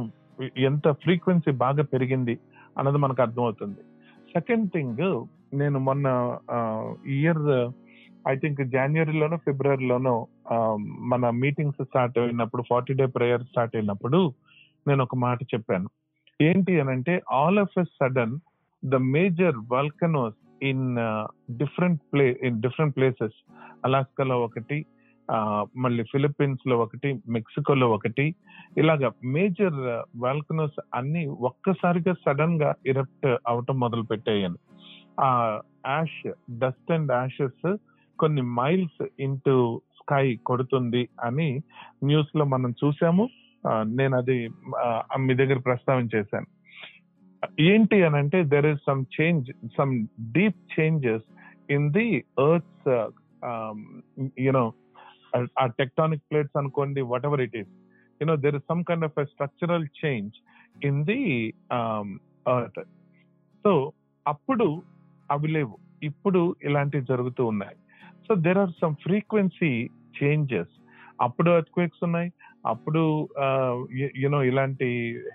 ఎంత 0.69 0.89
ఫ్రీక్వెన్సీ 1.05 1.53
బాగా 1.65 1.83
పెరిగింది 1.93 2.35
అన్నది 2.79 2.99
మనకు 2.99 3.23
అర్థమవుతుంది. 3.23 3.81
సెకండ్ 4.33 4.67
థింగ్ 4.75 5.05
నేను 5.55 5.79
మొన్న 5.79 6.07
ఇయర్ 7.19 7.45
ఐ 8.29 8.35
థింక్ 8.37 8.61
జనవరిలోనో 8.75 9.37
ఫిబ్రవరిలోనో 9.37 10.15
మన 11.13 11.31
మీటింగ్స్ 11.43 11.83
స్టార్ట్ 11.85 12.19
అయినప్పుడు 12.19 12.63
ఫార్టీ 12.69 12.95
డే 12.95 13.07
ప్రేయర్ 13.07 13.43
స్టార్ట్ 13.43 13.77
అయినప్పుడు 13.77 14.21
నేను 14.89 15.03
ఒక 15.03 15.17
మాట 15.17 15.39
చెప్పాను. 15.55 15.89
ఏంటి 16.41 16.73
అని 16.81 16.91
అంటే 16.91 17.15
all 17.33 17.59
of 17.59 17.79
a 17.79 17.85
sudden 18.01 18.35
the 18.85 18.97
major 19.15 19.57
volcanoes 19.73 20.39
in 20.63 20.97
different 21.59 22.03
play 22.13 22.41
in 22.43 22.63
different 22.63 22.97
places. 22.97 23.37
అలాస్కాలో 23.85 24.41
ఒకటి 24.41 24.87
మళ్ళీ 25.77 26.05
ఫిలిప్పీన్స్లో 26.05 26.79
ఒకటి 26.79 27.09
మెక్సికోలో 27.29 27.91
ఒకటి. 27.91 28.35
ఇలాగా 28.79 29.13
మేజర్ 29.25 29.79
వాల్కనోస్ 30.17 30.81
అన్ని 30.95 31.27
ఒక్కసారిగా 31.27 32.15
సడన్గా 32.27 32.75
ఇరప్ట్ 32.87 33.27
అవటం 33.47 33.81
మొదలు 33.81 34.03
పెట్టాయని 34.03 34.59
ఆ 35.21 35.61
యాష్ 35.87 36.21
డస్ట్ 36.59 36.93
అండ్ 36.93 37.13
యాషెస్ 37.13 37.77
కొన్ని 38.19 38.43
మైల్స్ 38.43 39.03
ఇంటూ 39.21 39.81
స్కై 40.03 40.37
కొడుతుంది 40.47 41.09
అని 41.23 41.61
న్యూస్లో 42.05 42.45
మనం 42.45 42.71
చూసాము. 42.85 43.29
నేను 43.85 44.17
అది 44.17 44.49
మీ 45.19 45.35
దగ్గర 45.35 45.59
ప్రస్తావించేశాను. 45.59 46.47
ఏంటి 47.61 47.99
అని 48.07 48.17
అంటే 48.23 48.39
there 48.55 48.69
is 48.73 48.83
some 48.87 49.03
change 49.17 49.49
some 49.79 49.93
deep 50.37 50.61
changes 50.77 51.27
in 51.77 51.89
the 51.99 52.09
earth 52.49 52.89
you know 54.47 54.65
ఆ 55.63 55.67
టెక్టానిక్ 55.81 56.25
ప్లేట్స్ 56.31 56.59
అనుకోండి 56.63 57.01
whatever 57.31 57.43
it 57.47 57.57
is 57.63 57.73
you know 58.21 58.37
there 58.45 58.59
is 58.61 58.69
some 58.73 58.85
kind 58.91 59.07
of 59.09 59.19
a 59.25 59.27
structural 59.35 59.89
change 60.05 60.37
in 60.85 61.03
the 61.11 61.21
earth 62.55 62.81
so 63.65 63.73
అప్పుడు 64.27 64.67
అవి 65.35 65.49
లేవు. 65.49 65.77
ఇప్పుడు 66.03 66.41
ఇలాంటివి 66.63 67.05
జరుగుతూ 67.05 67.43
ఉన్నాయి. 67.47 67.77
So 68.27 68.35
there 68.47 68.59
are 68.59 68.73
some 68.83 68.95
frequency 69.07 69.73
changes 70.19 70.75
అప్పుడు 71.21 71.51
ఎర్త్క్వేక్స్ 71.51 72.05
ఉన్నాయి. 72.07 72.29
అప్పుడు 72.69 73.29
యునో 74.17 74.43
ఇలాంటి 74.45 74.87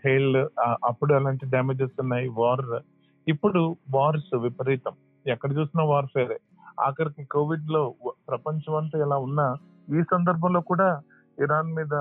హెయిల్ 0.05 0.37
అప్పుడు 0.85 1.13
అలాంటి 1.13 1.45
డ్యామేజెస్ 1.45 1.95
ఉన్నాయి. 1.99 2.27
వార్ 2.27 2.81
ఇప్పుడు 3.27 3.75
వార్స్ 3.91 4.35
విపరీతం. 4.35 4.91
ఎక్కడ 5.27 5.51
చూసినా 5.57 5.83
వార్ఫేరే. 5.83 6.39
ఆఖరికి 6.79 7.23
కోవిడ్లో 7.23 7.93
ప్రపంచం 8.29 8.75
అంతా 8.75 8.99
ఇలా 9.05 9.17
ఉన్నా 9.17 9.47
ఈ 9.99 10.03
సందర్భంలో 10.11 10.61
కూడా 10.61 11.01
ఇరాన్ 11.39 11.71
మీద 11.73 11.93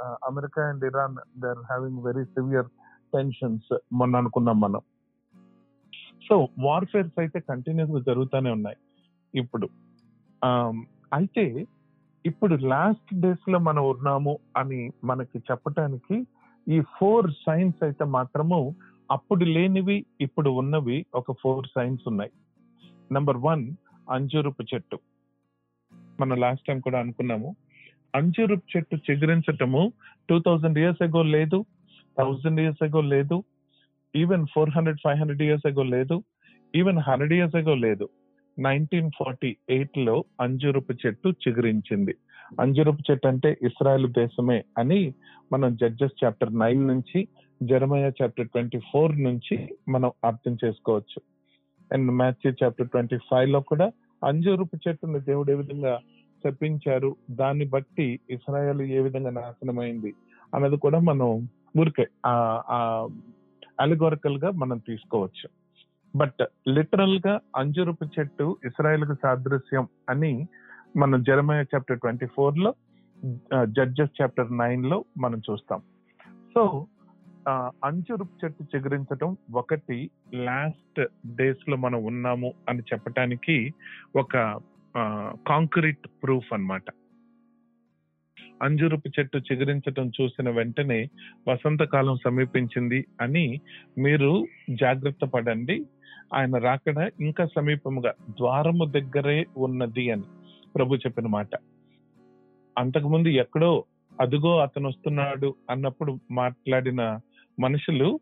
America 0.00 0.62
and 0.68 0.84
Iran 0.84 1.16
they 1.40 1.48
are 1.48 1.58
having 1.58 2.02
very 2.04 2.24
severe 2.24 2.66
tensions 3.14 3.78
మొన్న 3.92 4.16
అనుకున్నాం 4.16 4.60
మనం. 4.60 4.80
సో 6.28 6.48
వార్ఫేర్స్ 6.58 7.20
అయితే 7.20 7.40
కంటిన్యూస్గా 7.40 8.00
జరుగుతూనే 8.00 8.50
ఉన్నాయి. 8.50 8.76
ఇప్పుడు 9.34 9.68
అయితే 11.12 11.66
ఇప్పుడు 12.28 12.54
లాస్ట్ 12.72 13.10
డేస్లో 13.20 13.58
మనం 13.58 13.82
ఉన్నాము 13.90 14.38
అని 14.56 14.80
మనకి 15.04 15.38
చెప్పటానికి 15.38 16.16
ఈ 16.66 16.78
ఫోర్ 16.96 17.28
సైన్స్ 17.46 17.84
అయితే 17.84 18.04
మాత్రము 18.04 18.58
అప్పుడు 19.10 19.44
లేనివి 19.44 19.96
ఇప్పుడు 20.20 20.50
ఉన్నవి 20.60 20.96
ఒక 21.14 21.32
ఫోర్ 21.42 21.66
సైన్స్ 21.66 22.02
ఉన్నాయి. 22.08 22.32
నంబర్ 23.12 23.36
వన్ 23.36 23.64
అంజూరపు 24.10 24.62
చెట్టు. 24.74 24.98
మనం 26.20 26.36
లాస్ట్ 26.40 26.66
టైం 26.66 26.80
కూడా 26.80 26.98
అనుకున్నాము. 26.98 27.50
అంజూరపు 28.14 28.66
చెట్టు 28.76 28.96
చిగురించటము 29.06 29.82
టూ 30.28 30.36
థౌజండ్ 30.38 30.78
ఇయర్స్ 30.78 31.02
ఎగో 31.02 31.22
లేదు 31.36 31.58
థౌజండ్ 32.18 32.60
ఇయర్స్ 32.60 32.84
ఎగో 32.84 33.00
లేదు 33.14 33.36
even 34.14 34.46
four 34.54 34.70
hundred 34.70 35.02
five 35.04 35.18
hundred 35.18 35.42
years 35.42 35.66
ago 35.66 35.82
లేదు 35.82 36.16
ఈవెన్ 36.74 36.98
హండ్రెడ్ 36.98 37.32
ఇయర్స్ 37.32 37.56
ఎగో 37.56 37.74
లేదు. 37.86 38.08
నైన్టీన్ 38.58 39.10
ఫార్టీ 39.18 39.56
ఎయిట్లో 39.70 40.24
అంజురపు 40.40 40.92
చెట్టు 41.06 41.28
చిగురించింది. 41.28 42.14
అంజురపు 42.60 43.02
చెట్టు 43.10 43.26
అంటే 43.28 43.58
ఇస్రాయల్ 43.62 44.08
దేశమే 44.12 44.64
అని 44.78 45.14
మనం 45.52 45.76
జడ్జెస్ 45.76 46.24
చాప్టర్ 46.24 46.58
నైన్ 46.58 46.86
నుంచి 46.88 47.28
జర్మయా 47.62 48.10
చాప్టర్ 48.22 48.48
ట్వంటీ 48.48 48.78
ఫోర్ 48.92 49.22
నుంచి 49.22 49.56
మనం 49.88 50.10
అర్థం 50.24 50.56
చేసుకోవచ్చు. 50.64 51.20
అండ్ 51.92 52.10
మ్యాథ్యూ 52.10 52.52
చాప్టర్ 52.62 52.88
ట్వంటీ 52.88 53.18
ఫైవ్లో 53.30 53.60
కూడా 53.60 53.92
అంజూరపు 54.24 54.76
చెట్టుని 54.88 55.20
దేవుడు 55.20 55.50
ఏ 55.52 55.54
విధంగా 55.54 55.98
చెప్పించారు 56.46 57.16
దాన్ని 57.30 57.64
బట్టి 57.64 58.20
ఇస్రాయల్ 58.30 58.82
ఏ 58.82 59.00
విధంగా 59.00 59.30
నాశనమైంది? 59.30 60.14
అన్నది 60.54 60.76
కూడా 60.76 60.98
మనం 60.98 61.48
ఊరికే 61.80 62.06
అలిగోరికల్గా 63.80 64.50
మనం 64.50 64.78
తీసుకోవచ్చు. 64.78 65.48
బట్ 66.16 66.42
లిటరల్గా 66.68 67.40
అంజురుపు 67.56 68.04
చెట్టు 68.04 68.56
ఇస్రాయల్కు 68.64 69.14
సాదృశ్యం 69.14 69.88
అని 70.08 70.48
మనం 70.96 71.22
జరమయ 71.22 71.64
చాప్టర్ 71.74 71.98
ట్వంటీ 71.98 72.26
ఫోర్లో 72.26 72.74
జడ్జెస్ 73.64 74.22
చాప్టర్ 74.22 74.58
నైన్లో 74.58 75.04
మనం 75.18 75.38
చూస్తాం. 75.50 75.82
సో 76.54 76.86
అంజురుపు 77.84 78.44
చెట్టు 78.44 78.76
చిగురించడం 78.76 79.36
ఒకటి 79.54 80.10
లాస్ట్ 80.34 81.00
డేస్లో 81.26 81.76
మనం 81.76 82.04
ఉన్నాము 82.04 82.54
అని 82.68 82.80
చెప్పటానికి 82.80 83.74
ఒక 84.16 84.60
కాంక్రీట్ 85.48 86.06
ప్రూఫ్ 86.22 86.52
అనమాట 86.52 86.84
అంజురపు 88.62 89.08
చెట్టు 89.20 89.38
చిగురించటం 89.38 90.10
చూసిన 90.20 90.50
వెంటనే 90.50 91.08
వసంతకాలం 91.48 92.16
సమీపించింది 92.24 93.06
అని 93.20 93.60
మీరు 93.98 94.46
జాగ్రత్త 94.70 95.24
పడండి. 95.24 95.86
ఆయన 96.34 96.58
రాకడ 96.58 97.12
ఇంకా 97.20 97.46
సమీపముగా 97.46 98.12
ద్వారము 98.30 98.84
దగ్గరే 98.84 99.46
ఉన్నది 99.56 100.10
అని 100.10 100.22
ప్రభు 100.76 100.96
చెప్పిన 100.96 101.26
మాట. 101.26 101.48
అంతకుముందు 102.78 103.28
ఎక్కడో 103.28 103.84
అదుగో 104.20 104.58
అతను 104.58 104.88
వస్తున్నాడు 104.88 105.54
అన్నప్పుడు 105.70 106.18
మాట్లాడిన 106.30 107.20
మనుషులు 107.60 108.20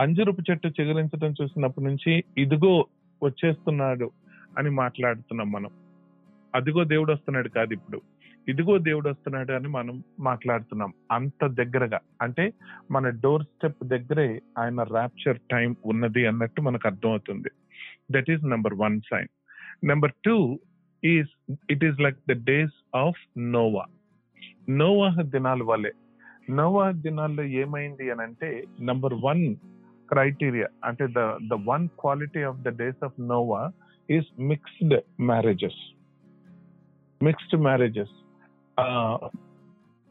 అంజురపు 0.00 0.42
చెట్టు 0.50 0.68
చిగురించడం 0.68 1.34
చూసినప్పటి 1.42 1.86
నుంచి 1.86 2.24
ఇదిగో 2.38 2.86
వచ్చేస్తున్నాడు 3.22 4.10
అని 4.58 4.70
మాట్లాడుతున్నాం 4.70 5.52
మనం. 5.52 5.70
అదిగో 6.54 6.84
దేవుడు 6.84 7.12
వస్తున్నాడు 7.12 7.48
కాదు 7.48 7.72
ఇప్పుడు. 7.72 8.00
ఇదిగో 8.48 8.78
దేవుడు 8.78 9.08
వస్తున్నాడు 9.08 9.52
అని 9.52 9.68
మనం 9.68 10.02
మాట్లాడుతున్నాం. 10.20 10.92
అంత 11.10 11.46
దగ్గరగా. 11.46 12.00
అంటే 12.22 12.52
మన 12.90 13.08
డోర్ 13.08 13.42
స్టెప్ 13.42 13.84
దగ్గరే 13.84 14.40
ఆయన 14.58 14.82
ర్యాప్చర్ 14.82 15.38
టైం 15.50 15.76
ఉన్నది 15.84 16.26
అన్నట్టు 16.26 16.60
మనకు 16.60 16.88
అర్థమవుతుంది. 16.88 17.50
That 18.10 18.30
is 18.30 18.44
number 18.44 18.74
one 18.74 19.00
sign 19.00 19.28
number 19.84 20.12
two 20.24 20.60
is 21.04 21.54
it 21.70 21.84
is 21.84 22.00
like 22.00 22.16
the 22.30 22.44
days 22.44 22.96
of 22.96 23.38
Noah 23.38 23.84
Noah 24.70 25.22
దినాల 25.22 25.62
వల్లే 25.62 25.92
నోవా 26.50 26.90
దినాల్లో 26.90 27.42
ఏమైంది 27.42 28.10
అని 28.10 28.22
అంటే 28.22 28.64
నంబర్ 28.80 29.14
వన్ 29.14 29.54
క్రైటీరియా 30.08 30.66
అంటే 30.84 31.06
the 31.06 31.36
the 31.48 31.52
one 31.52 31.88
quality 32.00 32.42
of 32.42 32.58
the 32.58 32.68
days 32.68 33.04
of 33.04 33.20
Noah 33.20 33.72
is 34.10 34.40
mixed 34.40 35.22
marriages 35.22 35.94
mixed 37.22 37.60
marriages 37.60 38.10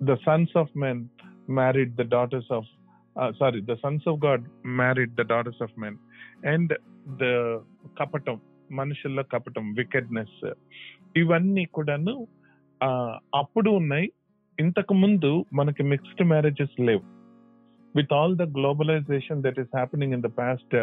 the 0.01 0.15
sons 0.25 0.53
of 0.57 0.73
men 0.77 1.01
married 1.51 1.93
the 1.95 2.05
daughters 2.09 2.51
of 2.51 2.69
sorry 3.39 3.59
the 3.61 3.75
sons 3.83 4.07
of 4.07 4.19
God 4.25 4.43
married 4.75 5.13
the 5.15 5.25
daughters 5.27 5.61
of 5.61 5.75
men 5.77 5.97
and 6.45 6.73
the 7.17 7.25
కపటం 7.99 8.37
మనుషుల్లో 8.71 9.23
కపటం 9.23 9.65
wickedness 9.73 10.39
ఇవన్నీ 11.17 11.65
కూడాను 11.71 12.15
అప్పుడు 13.35 13.69
ఉన్నాయి 13.71 14.07
ఇంతకు 14.57 14.93
ముందు 14.93 15.31
మనకి 15.53 15.83
మిక్స్డ్ 15.83 16.23
మ్యారేజెస్ 16.27 16.77
లేవు 16.81 17.03
with 17.95 18.13
all 18.13 18.35
the 18.37 18.45
globalization 18.57 19.43
that 19.43 19.59
is 19.59 19.71
happening 19.75 20.13
in 20.13 20.21
the 20.21 20.31
past 20.37 20.75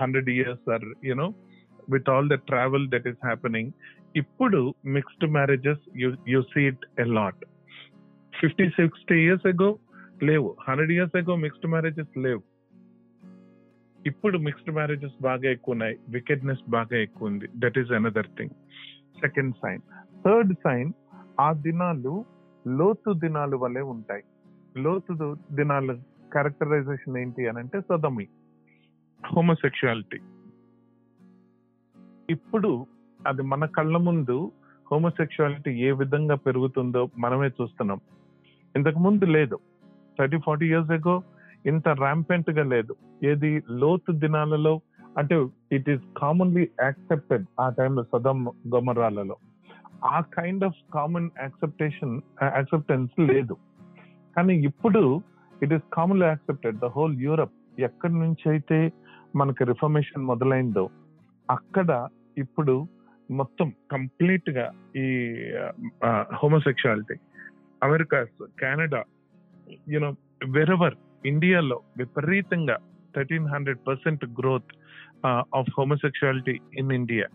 hundred 0.00 0.28
years 0.28 0.66
or 0.70 0.86
you know 1.04 1.28
with 1.90 2.10
all 2.10 2.28
the 2.28 2.38
travel 2.50 2.86
that 2.90 3.08
is 3.08 3.20
happening 3.24 3.70
ఇప్పుడు 4.14 4.74
mixed 4.94 5.26
marriages 5.32 5.82
you 6.32 6.40
see 6.52 6.60
it 6.70 6.84
a 6.98 7.04
lot 7.18 7.42
fifty 8.32 8.66
sixty 8.70 9.16
years 9.24 9.46
ago 9.46 9.78
లేవు. 10.22 10.56
Hundred 10.68 10.92
years 10.92 11.16
ago 11.16 11.36
mixed 11.36 11.68
marriages 11.70 12.18
లేవు. 12.18 12.42
ఇప్పుడు 14.06 14.38
mixed 14.38 14.74
marriages 14.74 15.16
బాగా 15.22 15.50
ఎక్కువ 15.50 15.72
ఉన్నాయి 15.72 15.96
wickedness 16.08 16.70
బాగా 16.70 16.96
ఎక్కువ 16.96 17.28
ఉంది 17.28 17.48
that 17.56 17.78
is 17.78 17.92
another 17.92 18.30
thing 18.38 18.54
second 19.20 19.54
sign 19.62 19.82
third 20.24 20.54
sign 20.64 20.92
ఆ 21.40 21.52
దినాలు 21.52 22.14
లోతు 22.64 23.12
దినాలు 23.12 23.56
వలె 23.56 23.80
ఉంటాయి. 23.80 24.24
లోతు 24.76 25.36
దినాల 25.52 25.92
క్యారెక్టరైజేషన్ 26.32 27.18
ఏంటి 27.18 27.48
అని 27.48 27.58
అంటే 27.58 27.80
సదమి 27.80 28.26
హోమోసెక్షువాలిటీ 29.24 30.20
ఇప్పుడు 32.30 32.86
అది 33.26 33.42
మన 33.42 33.64
కళ్ళ 33.64 33.96
ముందు 33.96 34.52
హోమోసెక్షువాలిటీ 34.92 35.70
ఏ 35.70 35.90
విధంగా 35.90 36.34
పెరుగుతుందో 36.34 37.08
మనమే 37.18 37.46
చూస్తున్నాం. 37.46 38.00
ఇంతకు 38.76 38.98
ముందు 38.98 39.24
లేదు. 39.24 39.58
థర్టీ 40.18 40.38
ఫార్టీ 40.38 40.66
ఇయర్స్ 40.66 40.90
ఎగో 40.90 41.22
ఇంత 41.66 41.88
ర్యాంపెంట్గా 41.88 42.64
లేదు. 42.64 42.96
ఏది 43.24 43.62
లోతు 43.70 44.12
దినాలలో 44.12 44.80
అంటే 45.18 45.46
ఇట్ 45.72 45.90
ఈస్ 45.90 46.02
కామన్లీ 46.16 46.68
యాక్సెప్టెడ్ 46.82 47.46
ఆ 47.60 47.68
టైంలో 47.68 48.02
సదం 48.02 48.44
గొమరాలలో. 48.48 49.36
ఆ 50.04 50.20
kind 50.20 50.64
of 50.64 50.92
common 50.94 51.30
acceptation 51.40 52.20
acceptance 52.42 53.20
లేదు. 53.20 53.56
కానీ 54.36 54.54
ఇప్పుడు 54.54 55.22
it 55.62 55.72
is 55.72 55.82
commonly 55.92 56.26
accepted 56.26 56.78
the 56.78 56.84
whole 56.84 57.20
Europe 57.20 57.80
ఎక్కడి 57.80 58.14
నుంచి 58.14 58.50
అయితే 58.50 58.92
మనకి 59.36 59.64
రిఫర్మేషన్ 59.64 60.22
మొదలైందో 60.22 60.88
అక్కడ 61.50 62.08
ఇప్పుడు 62.38 62.88
మొత్తం 63.38 63.68
కంప్లీట్గా 63.92 64.66
ఈ 65.02 65.06
homosexuality 66.40 67.16
Americas 67.86 68.34
Canada 68.60 69.02
you know 69.88 70.10
wherever 70.56 70.96
ఇండియాలో 71.24 71.76
విపరీతంగా 71.96 72.76
thirteen 73.16 73.48
hundred 73.52 73.80
percent 73.88 74.24
growth 74.38 74.72
of 75.58 75.70
homosexuality 75.78 76.54
in 76.78 76.92
India. 76.92 77.26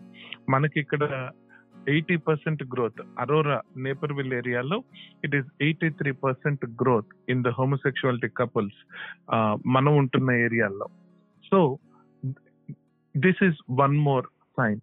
మనకి 0.48 0.78
ఇక్కడ 0.80 1.02
eighty 1.88 2.16
percent 2.28 2.62
growth 2.72 3.00
Aurora 3.18 3.58
Naperville 3.76 4.32
ఏరియాలో 4.34 4.78
it 5.24 5.34
is 5.38 5.48
eighty 5.60 5.88
three 5.98 6.12
percent 6.24 6.64
growth 6.82 7.12
in 7.28 7.44
the 7.44 7.48
homosexuality 7.58 8.28
couples 8.40 8.80
మనం 9.66 9.92
ఉంటున్న 9.96 10.30
ఏరియాల్లో. 10.46 10.88
So 11.50 11.78
this 13.14 13.42
is 13.48 13.60
one 13.82 13.96
more 14.08 14.26
sign. 14.58 14.80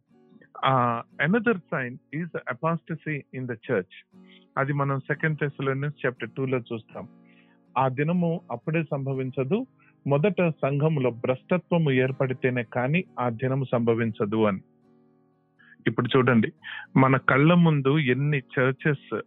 Another 0.65 1.57
sign 1.57 1.97
is 2.13 2.37
apostasy 2.49 3.23
in 3.33 3.47
the 3.47 3.51
church 3.51 4.21
అది 4.57 4.73
మనం 4.73 4.99
second 4.99 5.39
టెస్ట్లోనే 5.39 5.87
chapter 5.87 6.29
టూలో 6.37 6.57
చూస్తాం. 6.57 7.07
ఆ 7.77 7.87
దినము 7.87 8.41
అప్పుడే 8.51 8.83
సంభవించదు 8.83 9.65
మొదట 10.07 10.49
సంఘములో 10.49 11.09
భ్రష్టత్వము 11.09 11.91
ఏర్పడితేనే 11.91 12.63
కానీ 12.63 13.03
ఆ 13.19 13.29
దినము 13.29 13.65
సంభవించదు 13.71 14.43
అని. 14.43 14.61
ఇప్పుడు 15.87 16.17
చూడండి 16.17 16.51
మన 16.97 17.17
కళ్ళ 17.17 17.53
ముందు 17.53 17.97
ఎన్ని 17.97 18.37
చర్చెస్ 18.37 19.21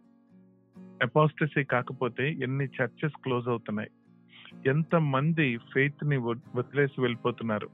అపాస్టసీ 0.79 1.63
కాకపోతే 1.63 2.31
ఎన్ని 2.31 2.65
చర్చెస్ 2.65 3.23
క్లోజ్ 3.23 3.47
అవుతున్నాయి. 3.47 3.89
ఎంత 4.69 4.95
మంది 4.95 5.57
ఫెయిత్ని 5.57 6.17
వదిలేసి 6.17 7.01
వెళ్ళిపోతున్నారు? 7.01 7.69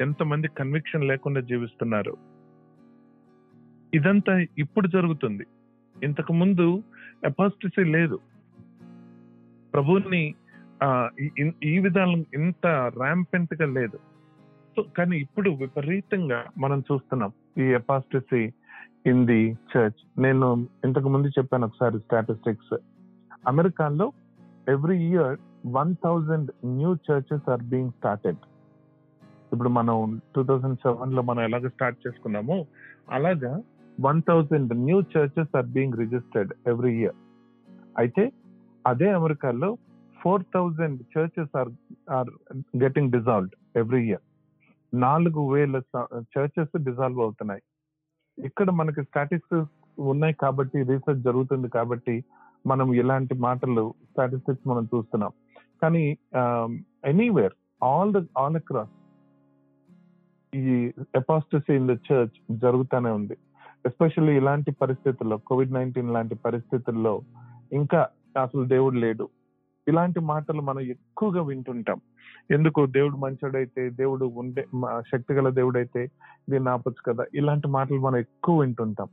ఎంతమంది 0.00 0.48
కన్విక్షన్ 0.48 1.04
లేకుండా 1.04 1.40
జీవిస్తున్నారు? 1.40 2.34
ఇదంతా 3.96 4.32
ఇప్పుడు 4.58 4.86
జరుగుతుంది. 4.88 5.44
ఇంతకు 5.96 6.32
ముందు 6.32 6.66
అపాస్టసీ 7.24 7.84
లేదు. 7.96 8.16
ప్రభుని 9.74 10.24
ఈ 11.64 11.74
విధానం 11.78 12.20
ఇంత 12.34 12.66
ర్యాంపెంట్గా 13.00 13.66
లేదు. 13.78 13.98
సో 14.76 14.82
కానీ 14.96 15.16
ఇప్పుడు 15.18 15.50
విపరీతంగా 15.50 16.38
మనం 16.58 16.78
చూస్తున్నాం 16.80 17.32
ఈ 17.62 17.66
అపాస్టసీ 17.74 18.42
ఇన్ 19.10 19.26
ది 19.26 19.40
చర్చ్ 19.72 20.00
నేను 20.22 20.46
ఇంతకు 20.84 21.08
ముందు 21.08 21.28
చెప్పాను 21.28 21.66
ఒకసారి 21.66 21.98
స్టాటిస్టిక్స్ 21.98 22.74
అమెరికాలో 23.46 24.06
every 24.68 24.96
year 25.10 25.36
one 25.66 25.92
thousand 26.04 26.50
new 26.78 26.90
churches 27.06 27.48
are 27.50 27.62
being 27.62 27.90
started 27.90 28.42
ఇప్పుడు 29.52 29.68
మనం 29.68 30.20
టూ 30.34 30.42
థౌజండ్ 30.42 30.78
సెవెన్లో 30.78 31.22
మనం 31.22 31.42
ఎలాగ 31.42 31.68
స్టార్ట్ 31.68 31.98
చేసుకున్నామో 32.06 32.56
అలాగా 33.10 33.52
one 34.06 34.20
thousand 34.28 34.70
new 34.86 34.98
churches 35.14 35.52
are 35.58 35.68
being 35.74 35.98
registered 36.02 36.52
every 36.72 36.92
year 37.00 37.18
అయితే 38.02 38.24
అదే 38.84 39.08
అమెరికాలో 39.18 39.68
four 40.22 40.44
thousand 40.54 40.98
churches 41.14 41.54
are 41.60 41.70
are 42.18 42.30
getting 42.84 43.12
dissolved 43.16 43.54
every 43.80 44.02
year 44.08 44.24
నాలుగు 44.92 45.42
వేల 45.54 45.76
చర్చెస్ 46.34 46.74
డిజాల్వ్ 46.88 47.20
అవుతున్నాయి. 47.24 47.62
ఇక్కడ 48.38 48.68
మనకి 48.80 49.00
స్టాటిస్టిక్స్ 49.08 49.72
ఉన్నాయి 50.12 50.34
కాబట్టి 50.44 50.78
రీసెర్చ్ 50.90 51.24
జరుగుతుంది 51.28 51.68
కాబట్టి 51.78 52.14
మనం 52.70 52.88
ఇలాంటి 53.00 53.34
మాటలు 53.46 53.84
స్టాటిస్టిక్స్ 54.10 54.68
మనం 54.70 54.84
చూస్తున్నాం. 54.92 55.32
కానీ 55.82 56.04
anywhere 57.12 57.54
all 57.88 58.12
the 58.16 58.20
all 58.42 58.58
across 58.60 58.94
ఈ 60.52 60.76
అపాస్టసీ 61.20 61.72
ఇన్ 61.80 61.88
ద 61.92 61.96
చర్చ్ 62.08 62.36
జరుగుతూనే 62.64 63.10
ఉంది. 63.20 63.36
ఎస్పెషల్లీ 63.86 64.36
ఇలాంటి 64.36 64.70
పరిస్థితుల్లో 64.70 65.36
కోవిడ్ 65.36 65.72
నైన్టీన్ 65.72 66.12
లాంటి 66.12 66.34
పరిస్థితుల్లో 66.34 67.20
ఇంకా 67.72 68.08
అసలు 68.42 68.64
దేవుడు 68.64 68.94
లేడు. 68.94 69.28
ఇలాంటి 69.88 70.20
మాటలు 70.20 70.60
మనం 70.60 70.80
ఎక్కువగా 70.80 71.42
వింటుంటాం. 71.42 72.00
ఎందుకు? 72.50 72.86
దేవుడు 72.86 73.16
మంచోడైతే 73.16 73.90
దేవుడు 73.90 74.24
ఉండే 74.24 74.66
శక్తి 75.00 75.34
గల 75.34 75.48
దేవుడైతే 75.48 76.10
దీన్ని 76.50 76.70
ఆపచ్చు 76.70 77.12
కదా? 77.12 77.24
ఇలాంటి 77.34 77.68
మాటలు 77.68 78.00
మనం 78.00 78.16
ఎక్కువ 78.16 78.60
వింటుంటాం. 78.60 79.08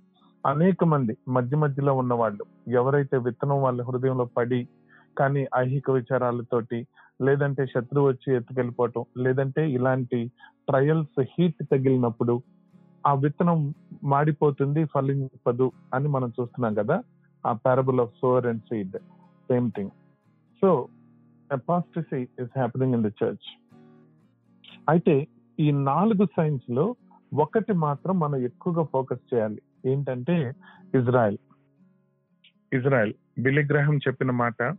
అనేక 0.46 0.84
మంది 0.84 1.18
మధ్య 1.28 1.58
మధ్యలో 1.58 1.94
ఉన్న 1.94 2.14
వాళ్ళు 2.14 2.72
ఎవరైతే 2.72 3.18
విత్తనం 3.18 3.62
వాళ్ళ 3.62 3.82
హృదయంలో 3.84 4.26
పడి 4.38 4.68
కానీ 5.18 5.48
ఐహిక 5.58 5.92
విచారాలతోటి 5.92 6.88
లేదంటే 7.22 7.66
శత్రువు 7.66 8.08
వచ్చి 8.08 8.36
ఎత్తుకెళ్ళిపోవటం 8.36 9.06
లేదంటే 9.18 9.72
ఇలాంటి 9.72 10.32
ట్రయల్స్ 10.70 11.22
హీట్ 11.22 11.56
తగిలినప్పుడు 11.72 12.42
ఆ 13.08 13.14
విత్తనం 13.14 13.74
మాడిపోతుంది 14.04 14.86
ఫలింపదు 14.86 15.72
అని 15.94 16.08
మనం 16.08 16.28
చూస్తున్నాం 16.28 16.74
కదా. 16.74 17.04
ఆ 17.46 17.52
parable 17.54 18.00
of 18.00 18.10
sower 18.22 18.46
and 18.46 18.62
seed 18.62 18.98
same 19.52 19.72
thing 19.72 19.90
so 20.62 20.88
apostasy 21.52 22.22
is 22.22 22.50
happening 22.56 22.94
in 22.94 23.04
the 23.04 23.12
church 23.24 23.48
అయితే 24.90 25.28
ఈ 25.60 25.72
నాలుగు 25.72 26.26
సైన్స్లో 26.26 26.96
ఒకటి 27.34 27.74
మాత్రం 27.74 28.20
మనం 28.20 28.36
ఎక్కువగా 28.36 28.84
ఫోకస్ 28.84 29.34
చేయాలి. 29.34 29.62
ఏంటంటే 29.86 30.56
ఇజ్రాయెల్. 30.96 31.38
ఇజ్రాయెల్ 32.74 33.14
బిలిగ్రహం 33.40 33.98
చెప్పిన 33.98 34.32
మాట 34.32 34.76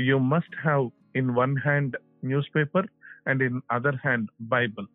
you 0.00 0.18
must 0.18 0.56
have 0.60 0.90
in 1.16 1.30
one 1.30 1.56
hand 1.58 1.96
newspaper 2.56 2.86
and 3.26 3.42
in 3.42 3.60
other 3.70 3.96
hand 3.96 4.28
Bible 4.42 4.86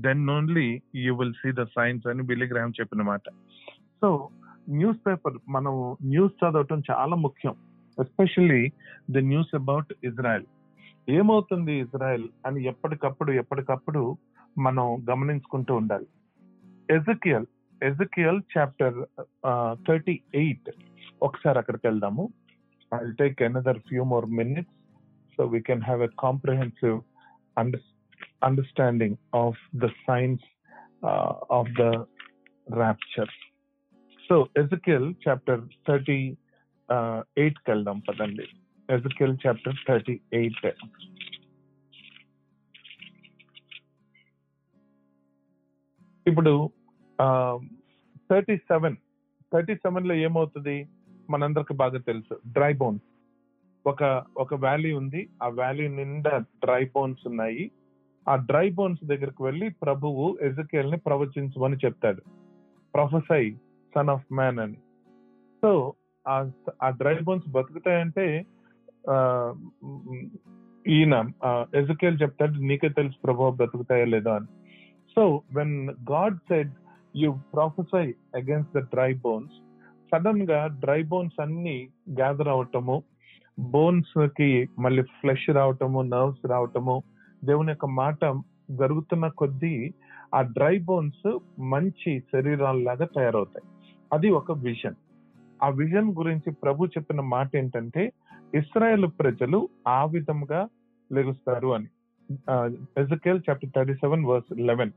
then 0.00 0.30
only 0.30 0.82
you 0.94 1.14
will 1.16 1.32
see 1.32 1.52
the 1.52 1.64
signs 1.64 2.06
అని 2.06 2.22
బిలిగ్రహం 2.22 2.70
చెప్పిన 2.70 3.02
మాట 3.02 3.26
సో 4.00 4.28
న్యూస్ 4.70 5.00
పేపర్ 5.06 5.36
మనం 5.48 5.96
న్యూస్ 6.04 6.32
చదవటం 6.40 6.82
చాలా 6.90 7.16
ముఖ్యం. 7.16 7.54
Especially 8.00 8.62
the 9.10 9.18
news 9.18 9.54
about 9.54 9.92
Israel 10.04 10.44
ఏమవుతుంది 11.10 11.72
ఇజ్రాయెల్ 11.72 12.26
అని 12.46 12.64
ఎప్పటికప్పుడు 12.64 13.32
ఎప్పటికప్పుడు 13.32 14.16
మనం 14.58 15.06
గమనించుకుంటూ 15.10 15.76
ఉండాలి. 15.76 16.06
Ezekiel 16.90 17.46
Ezekiel 17.82 18.40
chapter 18.58 18.98
thirty 19.88 20.20
eight 20.34 20.70
ఒకసారి 21.22 21.58
అక్కడికి 21.58 21.86
వెళ్దాము. 21.86 22.24
I 22.94 22.98
take 23.18 23.42
another 23.42 23.78
few 23.78 24.04
more 24.04 24.26
minutes 24.26 24.74
so 25.36 25.44
we 25.44 25.60
can 25.60 25.82
have 25.82 26.02
a 26.02 26.10
comprehensive 26.18 26.98
understanding 28.42 29.16
of 29.34 29.60
the 29.76 29.86
signs 29.86 30.46
of 31.50 31.72
the 31.80 31.82
rapture. 32.80 33.30
So 34.24 34.34
Ezekiel 34.60 35.04
chapter 35.24 35.56
38 35.88 37.58
కి 37.58 37.70
వెళ్దాం 37.70 37.98
పదండి 37.98 38.46
ఎజకిల్ 38.88 39.36
చాప్టర్ 39.46 39.78
థర్టీ 39.88 40.20
ఎయిట్ 40.32 40.66
ఇప్పుడు 46.26 46.70
thirty 48.30 48.56
seven 48.56 48.96
thirty 49.52 49.74
సెవెన్లో 49.74 50.14
ఏమవుతుంది? 50.14 50.88
మనందరికి 51.30 51.74
బాగా 51.74 51.98
తెలుసు. 51.98 52.34
డ్రై 52.46 52.72
బోన్స్ 52.72 53.04
ఒక 53.86 54.24
ఒక 54.36 54.54
వ్యాలీ 54.54 54.92
ఉంది. 54.92 55.28
ఆ 55.42 55.48
వ్యాలీ 55.48 55.88
నిండా 55.88 56.38
డ్రై 56.38 56.84
బోన్స్ 56.94 57.26
ఉన్నాయి. 57.26 57.70
ఆ 58.28 58.36
డ్రై 58.36 58.70
బోన్స్ 58.70 59.06
దగ్గరికి 59.06 59.42
వెళ్ళి 59.42 59.68
ప్రభువు 59.82 60.38
ఎజకేల్ని 60.42 60.98
ప్రవచించమని 60.98 61.76
చెప్తాడు. 61.76 62.22
ప్రొఫెసై 62.94 63.44
సన్ 63.94 64.08
ఆఫ్ 64.08 64.34
మ్యాన్ 64.34 64.58
అని. 64.58 64.78
సో 65.62 65.94
ఆ 66.82 66.88
డ్రై 66.90 67.16
బోన్స్ 67.24 67.50
బతుకుతాయంటే 67.50 68.26
ఈయన 70.86 71.14
ఎజకేల్ 71.74 72.22
చెప్తాడు 72.22 72.60
నీకే 72.60 72.88
తెలుసు 72.88 73.16
ప్రభావ 73.24 73.50
బ్రతుకుతాయో 73.50 74.04
లేదో 74.04 74.30
అని. 74.30 74.46
So 75.14 75.42
when 75.52 75.76
God 76.12 76.36
said 76.36 76.72
you 77.16 77.30
prophesy 77.54 78.06
against 78.34 78.76
the 78.76 78.82
dry 78.84 79.14
bones 79.14 79.56
సడన్గా 80.12 80.66
డ్రై 80.66 81.02
బోన్స్ 81.02 81.40
అన్ని 81.40 81.88
గ్యాదర్ 82.10 82.48
అవటము 82.48 83.02
బోన్స్కి 83.58 84.68
మళ్ళీ 84.78 85.02
ఫ్లెష్ 85.02 85.50
రావటము 85.50 86.02
నర్వ్స్ 86.02 86.46
రావటము 86.46 87.02
దేవుని 87.44 87.70
యొక్క 87.70 87.86
మాట 87.86 88.18
జరుగుతున్న 88.70 89.28
కొద్దీ 89.28 89.94
ఆ 90.34 90.42
డ్రై 90.42 90.78
బోన్స్ 90.78 91.38
మంచి 91.60 92.20
శరీరాల్లాగా 92.20 93.06
తయారవుతాయి. 93.16 93.66
అది 94.12 94.30
ఒక 94.30 94.52
విజన్. 94.52 94.94
ఆ 95.62 95.68
విజన్ 95.68 96.12
గురించి 96.12 96.52
ప్రభు 96.52 96.86
చెప్పిన 96.86 97.20
మాట 97.20 97.56
ఏంటంటే 97.56 98.12
ఇస్రాయేల్ 98.54 99.06
ప్రజలు 99.20 99.68
ఆ 99.88 100.04
విధంగా 100.04 100.68
లెగుస్తారు 101.12 101.68
అని. 101.68 101.88
Ezekiel 102.98 103.42
chapter 103.50 103.70
thirty 103.76 103.94
seven 103.94 104.24
verse 104.24 104.58
eleven. 104.58 104.90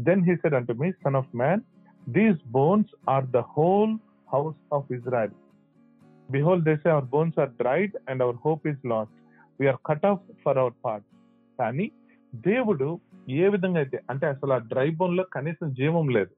Then 0.00 0.24
he 0.24 0.36
said 0.36 0.54
unto 0.54 0.72
me 0.72 0.92
son 0.92 1.14
of 1.14 1.36
man 1.36 1.60
these 2.08 2.50
bones 2.50 3.10
are 3.10 3.24
the 3.24 3.36
whole 3.36 3.98
house 4.32 4.74
of 4.74 4.92
Israel 4.92 5.30
behold 6.30 6.64
they say 6.64 6.86
our 6.86 7.04
bones 7.04 7.40
are 7.40 7.50
dried 7.50 7.96
and 8.08 8.22
our 8.22 8.36
hope 8.46 8.68
is 8.68 8.86
lost 8.86 9.14
we are 9.60 9.76
cut 9.86 10.06
off 10.06 10.20
for 10.44 10.58
our 10.58 10.72
part 10.84 11.06
కానీ 11.60 11.86
దేవుడు 12.34 12.88
ఏ 13.28 13.48
విధంగా 13.48 13.78
అయితే 13.78 13.98
అంటే 14.10 14.26
అసలు 14.26 14.52
ఆ 14.52 14.58
dry 14.72 14.88
బోన్లో 14.90 15.24
కనీసం 15.32 15.66
జీవం 15.74 16.08
లేదు. 16.08 16.32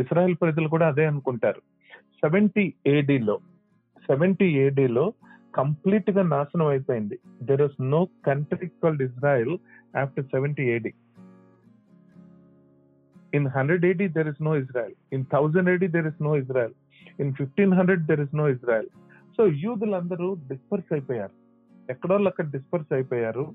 ఇస్రాయల్ 0.00 0.36
ప్రజలు 0.42 0.68
కూడా 0.68 0.86
అదే 0.88 1.04
అనుకుంటారు. 1.06 1.62
సెవెంటీ 2.22 2.64
ఏడీలో 2.86 3.36
సెవెంటీ 4.06 4.46
ఏడీలో 4.58 5.04
కంప్లీట్గా 5.54 6.22
నాశనం 6.22 6.66
అయిపోయింది. 6.66 7.18
There 7.42 7.62
is 7.62 7.78
no 7.82 8.00
country 8.26 8.66
called 8.82 9.02
Israel 9.02 9.54
after 9.96 10.24
seventy 10.24 10.64
AD 10.74 10.92
in 13.34 13.46
hundred 13.46 13.84
AD 13.86 14.08
there 14.08 14.28
is 14.28 14.42
no 14.42 14.52
Israel 14.56 14.94
in 15.12 15.24
thousand 15.32 15.70
AD 15.70 15.88
there 15.96 16.06
is 16.06 16.22
no 16.22 16.32
Israel 16.36 16.74
in 17.20 17.32
fifteen 17.34 17.74
hundred 17.74 18.04
there 18.06 18.20
is 18.20 18.34
no 18.36 18.48
Israel 18.48 18.88
so 19.36 19.42
యూదులందరూ 19.64 20.28
disperse 20.48 20.92
అయిపోయారు. 20.92 21.36
ఎక్కడో 21.90 22.16
అక్కడ 22.16 22.44
disperse 22.50 22.94
అయిపోయారు. 22.94 23.54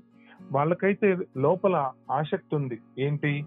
వాళ్ళకైతే 0.52 1.16
లోపల 1.36 1.92
ఆసక్తి 2.10 2.56
ఉంది. 2.56 2.78
ఏంటి? 2.98 3.46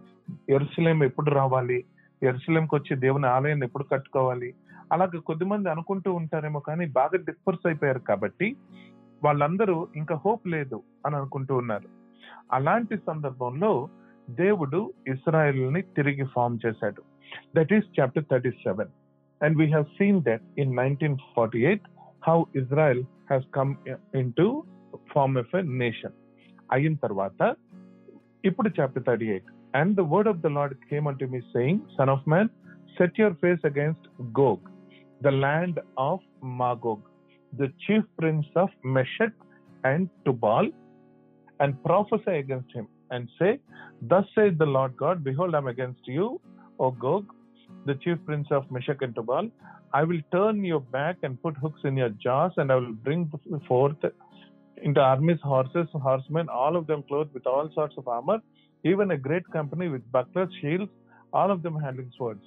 ఎరుసలేం 0.49 1.04
ఎప్పుడు 1.04 1.30
రావాలి? 1.30 1.84
ఎరుసలేంకి 2.23 2.75
వచ్చి 2.75 2.97
దేవుని 2.97 3.28
ఆలయాన్ని 3.28 3.65
ఎప్పుడు 3.65 3.84
కట్టుకోవాలి? 3.84 4.54
అలాగే 4.91 5.19
కొద్దిమంది 5.19 5.69
అనుకుంటూ 5.69 6.13
ఉంటారేమో 6.13 6.60
కానీ 6.60 6.88
బాగా 6.88 7.17
డిస్పర్స్ 7.17 7.67
అయిపోయారు 7.67 7.99
కాబట్టి 7.99 8.56
వాళ్ళందరూ 9.23 9.88
ఇంకా 9.95 10.15
హోప్ 10.15 10.47
లేదు 10.47 10.84
అని 11.06 11.15
అనుకుంటూ 11.15 11.56
ఉన్నారు. 11.56 11.88
అలాంటి 12.52 12.97
సందర్భంలో 12.97 13.88
దేవుడు 14.30 14.93
ఇస్రాయల్ని 15.08 15.82
తిరిగి 15.82 16.25
ఫామ్ 16.36 16.60
చేశాడు. 16.65 17.02
That 17.56 17.73
is 17.73 17.99
chapter 17.99 18.23
thirty 18.32 18.52
seven 18.52 18.88
and 19.43 19.58
we 19.58 19.65
have 19.65 19.86
seen 19.86 20.23
that 20.23 20.41
in 20.58 20.75
nineteen 20.75 21.17
forty 21.36 21.65
eight 21.65 21.82
how 22.28 22.43
Israel 22.56 23.02
has 23.02 23.45
come 23.54 23.75
in 24.15 24.34
to 24.38 24.63
form 25.13 25.38
of 25.38 25.45
a 25.54 25.63
nation. 25.63 26.12
I 26.69 26.80
Ayin 26.80 27.00
Tarvata, 27.00 27.56
Ipudu 28.45 28.72
chapter 28.76 29.02
38. 29.02 29.43
And 29.74 29.95
the 29.95 30.04
word 30.04 30.28
of 30.28 30.41
the 30.41 30.50
Lord 30.50 30.78
came 30.89 31.08
unto 31.08 31.28
me, 31.28 31.41
saying, 31.54 31.86
Son 31.98 32.10
of 32.10 32.26
man, 32.26 32.50
set 32.98 33.17
your 33.17 33.34
face 33.36 33.60
against 33.63 34.00
Gog, 34.34 34.60
the 35.22 35.32
land 35.32 35.80
of 35.98 36.19
Magog, 36.41 37.02
the 37.58 37.72
chief 37.86 38.04
prince 38.19 38.45
of 38.56 38.69
Meshech 38.84 39.32
and 39.84 40.10
Tubal, 40.26 40.69
and 41.60 41.84
prophesy 41.84 42.38
against 42.38 42.72
him, 42.74 42.88
and 43.12 43.30
say, 43.38 43.60
Thus 44.02 44.26
saith 44.34 44.58
the 44.58 44.65
Lord 44.65 44.95
God, 44.98 45.24
Behold, 45.24 45.56
I 45.56 45.60
am 45.60 45.67
against 45.67 46.08
you, 46.08 46.39
O 46.80 46.91
Gog, 46.91 47.26
the 47.86 47.95
chief 47.95 48.17
prince 48.26 48.48
of 48.52 48.69
Meshech 48.72 49.02
and 49.02 49.13
Tubal. 49.13 49.50
I 49.93 50.04
will 50.04 50.22
turn 50.32 50.63
your 50.63 50.80
back 50.80 51.17
and 51.24 51.41
put 51.41 51.58
hooks 51.58 51.82
in 51.84 51.98
your 51.98 52.10
jaws, 52.10 52.52
and 52.58 52.72
I 52.72 52.76
will 52.76 52.93
bring 52.93 53.32
forth 53.67 53.98
into 54.84 55.02
armies 55.02 55.42
horses, 55.42 55.88
horsemen, 55.94 56.48
all 56.50 56.76
of 56.76 56.88
them 56.88 57.04
clothed 57.08 57.34
with 57.34 57.46
all 57.48 57.70
sorts 57.74 57.96
of 57.98 58.08
armor, 58.08 58.39
even 58.84 59.12
a 59.12 59.18
great 59.18 59.46
company 59.52 59.88
with 59.89 60.04
bucklers, 60.12 60.52
shields, 60.62 60.92
all 61.34 61.52
of 61.52 61.62
them 61.63 61.76
handling 61.80 62.12
swords. 62.18 62.44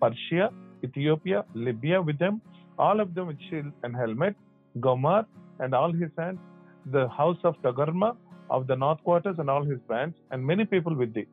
Persia, 0.00 0.50
Ethiopia, 0.84 1.44
Libya 1.54 2.00
with 2.02 2.18
them, 2.18 2.40
all 2.78 3.00
of 3.00 3.14
them 3.14 3.26
with 3.28 3.40
shield 3.48 3.72
and 3.82 3.94
helmet, 3.96 4.34
Gomar 4.80 5.24
and 5.60 5.74
all 5.74 5.92
his 5.92 6.10
hands, 6.18 6.38
the 6.86 7.08
house 7.08 7.38
of 7.44 7.54
Tagarma 7.62 8.16
of 8.50 8.66
the 8.66 8.76
north 8.76 9.02
quarters 9.02 9.36
and 9.38 9.48
all 9.50 9.64
his 9.64 9.80
bands, 9.88 10.14
and 10.30 10.44
many 10.44 10.64
people 10.64 10.94
with 10.94 11.14
thee. 11.14 11.26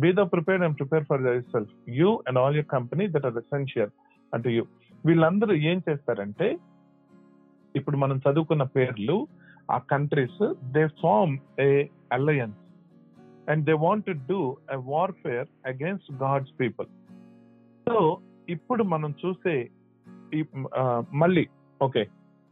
Be 0.00 0.12
thou 0.12 0.24
prepared 0.26 0.62
and 0.62 0.76
prepare 0.76 1.04
for 1.04 1.18
thyself, 1.18 1.68
you 1.86 2.22
and 2.26 2.36
all 2.36 2.54
your 2.54 2.64
company 2.64 3.06
that 3.08 3.24
are 3.24 3.36
essential 3.38 3.90
unto 4.32 4.50
you. 4.56 4.66
వీళ్ళందరూ 5.06 5.54
ఏం 5.70 5.78
చేస్తారంటే 5.88 6.58
ఇప్పుడు 7.78 7.96
మనం 7.96 8.16
చదువుకున్న 8.16 8.62
పేర్లు 8.76 9.16
ఆ 9.68 9.78
countries 9.78 10.42
they 10.72 10.86
form 11.00 11.34
a 11.60 11.70
alliance 12.12 12.60
and 13.50 13.66
they 13.66 13.72
want 13.72 14.10
do 14.28 14.40
a 14.72 14.76
warfare 14.86 15.48
against 15.66 16.12
God's 16.22 16.52
people 16.60 16.88
so 17.86 17.96
ఇప్పుడు 18.48 18.82
మనం 18.84 19.14
చూసే 19.26 19.56
మళ్ళీ 21.14 21.44
ఓకే 21.80 22.02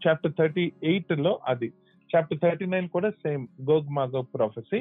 చాప్టర్ 0.03 0.33
థర్టీ 0.33 0.73
ఎయిట్లో 0.83 1.39
అది. 1.47 1.69
చాప్టర్ 2.11 2.39
థర్టీ 2.39 2.67
నైన్ 2.67 2.89
కూడా 2.89 3.11
same 3.11 3.49
Gog 3.71 3.89
Magog 3.89 4.27
prophecy 4.35 4.81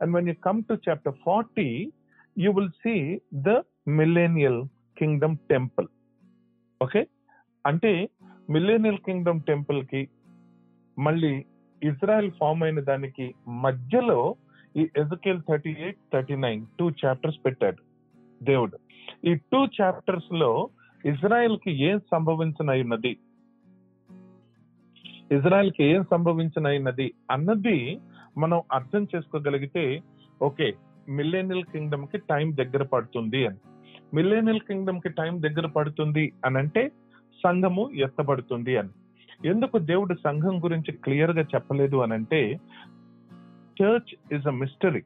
and 0.00 0.14
when 0.16 0.28
you 0.28 0.34
come 0.44 0.64
to 0.64 0.74
chapter 0.88 1.14
forty 1.24 1.68
you 2.36 2.52
will 2.52 2.70
see 2.84 2.94
the 3.42 3.50
millennial 3.88 4.60
kingdom 4.96 5.36
temple 5.50 5.88
okay 6.80 7.02
అంటే 7.64 7.92
millennial 8.48 8.98
kingdom 8.98 9.40
టెంపుల్కి 9.42 10.02
మళ్ళీ 10.96 11.32
ఇజ్రాయెల్ 11.84 12.30
ఫామ్ 12.30 12.62
అయిన 12.62 12.80
దానికి 12.80 13.34
మధ్యలో 13.48 14.34
ఈ 14.76 14.88
Ezekiel 14.96 15.40
thirty 15.48 15.70
eight 15.70 15.96
thirty 16.12 16.36
nine 16.36 16.66
two 16.78 16.90
chapters 16.90 17.38
పెట్టాడు 17.44 17.82
దేవుడు. 18.44 18.78
ఈ 19.24 19.34
టూ 19.34 19.66
చాప్టర్స్లో 19.66 20.68
ఇజ్రాయెల్కి 21.06 21.72
ఏం 21.84 22.00
సంభవించనైనది 22.10 23.16
ఇజ్రాయెల్కి 25.32 25.84
ఏం 25.84 26.04
సంభవించనైనది 26.10 27.12
అన్నది 27.30 28.00
మనం 28.38 28.62
అర్థం 28.72 29.06
చేసుకోగలిగితే 29.16 30.02
ఓకే 30.42 30.74
మిలేనియల్ 31.08 31.64
కింగ్డమ్కి 31.64 32.18
టైం 32.18 32.56
దగ్గర 32.56 32.82
పడుతుంది 32.82 33.46
అని. 33.46 33.56
మిలేనియల్ 34.14 34.60
కింగ్డమ్కి 34.60 35.08
టైం 35.08 35.42
దగ్గర 35.42 35.66
పడుతుంది 35.66 36.32
అని 36.44 36.58
అంటే 36.58 36.88
సంఘము 37.44 37.90
ఎత్తబడుతుంది 37.94 38.76
అని. 38.76 38.88
ఎందుకు 39.44 39.78
దేవుడు 39.90 40.14
సంఘం 40.24 40.56
గురించి 40.64 40.92
క్లియర్గా 41.04 41.44
చెప్పలేదు 41.54 41.96
అని 41.96 42.14
అంటే 42.14 42.40
church 43.80 44.10
is 44.36 44.46
a 44.46 44.54
mystery 44.62 45.02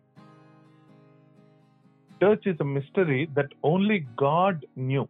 church 2.22 2.46
is 2.52 2.62
a 2.66 2.68
mystery 2.78 3.20
that 3.38 3.54
only 3.72 3.98
God 4.24 4.62
knew 4.78 5.04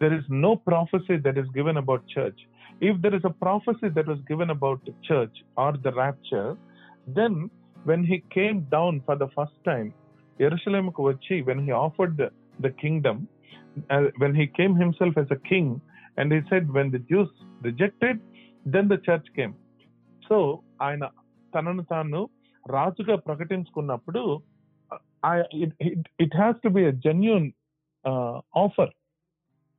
there 0.00 0.14
is 0.14 0.24
no 0.28 0.56
prophecy 0.56 1.16
that 1.16 1.36
is 1.36 1.48
given 1.48 1.76
about 1.76 2.06
church. 2.06 2.38
If 2.80 3.00
there 3.02 3.14
is 3.14 3.22
a 3.24 3.30
prophecy 3.30 3.88
that 3.88 4.06
was 4.06 4.20
given 4.28 4.50
about 4.50 4.84
the 4.84 4.94
church 5.02 5.36
or 5.56 5.76
the 5.76 5.92
rapture, 5.92 6.56
then 7.08 7.50
when 7.84 8.04
he 8.04 8.22
came 8.30 8.60
down 8.70 9.02
for 9.06 9.16
the 9.16 9.28
first 9.36 9.58
time, 9.64 9.88
Jerusalemకు 10.38 11.02
వచ్చి 11.02 11.36
when 11.42 11.60
he 11.66 11.72
offered 11.86 12.12
the, 12.16 12.28
the 12.64 12.70
kingdom, 12.82 13.16
uh, 13.94 14.04
when 14.22 14.34
he 14.40 14.46
came 14.58 14.74
himself 14.76 15.14
as 15.22 15.28
a 15.30 15.40
king, 15.50 15.68
and 16.18 16.32
he 16.34 16.40
said 16.50 16.68
when 16.70 16.90
the 16.90 16.98
Jews 16.98 17.34
rejected 17.64 18.20
then 18.68 18.88
the 18.88 18.98
church 19.08 19.30
came 19.36 19.54
so 20.28 20.38
ఆయన 20.82 21.04
తనను 21.54 21.84
తాను 21.90 22.20
రాజుగా 22.66 23.16
ప్రకటించుకున్నప్పుడు 23.16 24.22
it 26.20 26.36
has 26.36 26.58
to 26.64 26.68
be 26.68 26.82
a 26.84 26.92
genuine 27.06 27.48
offer 28.56 28.92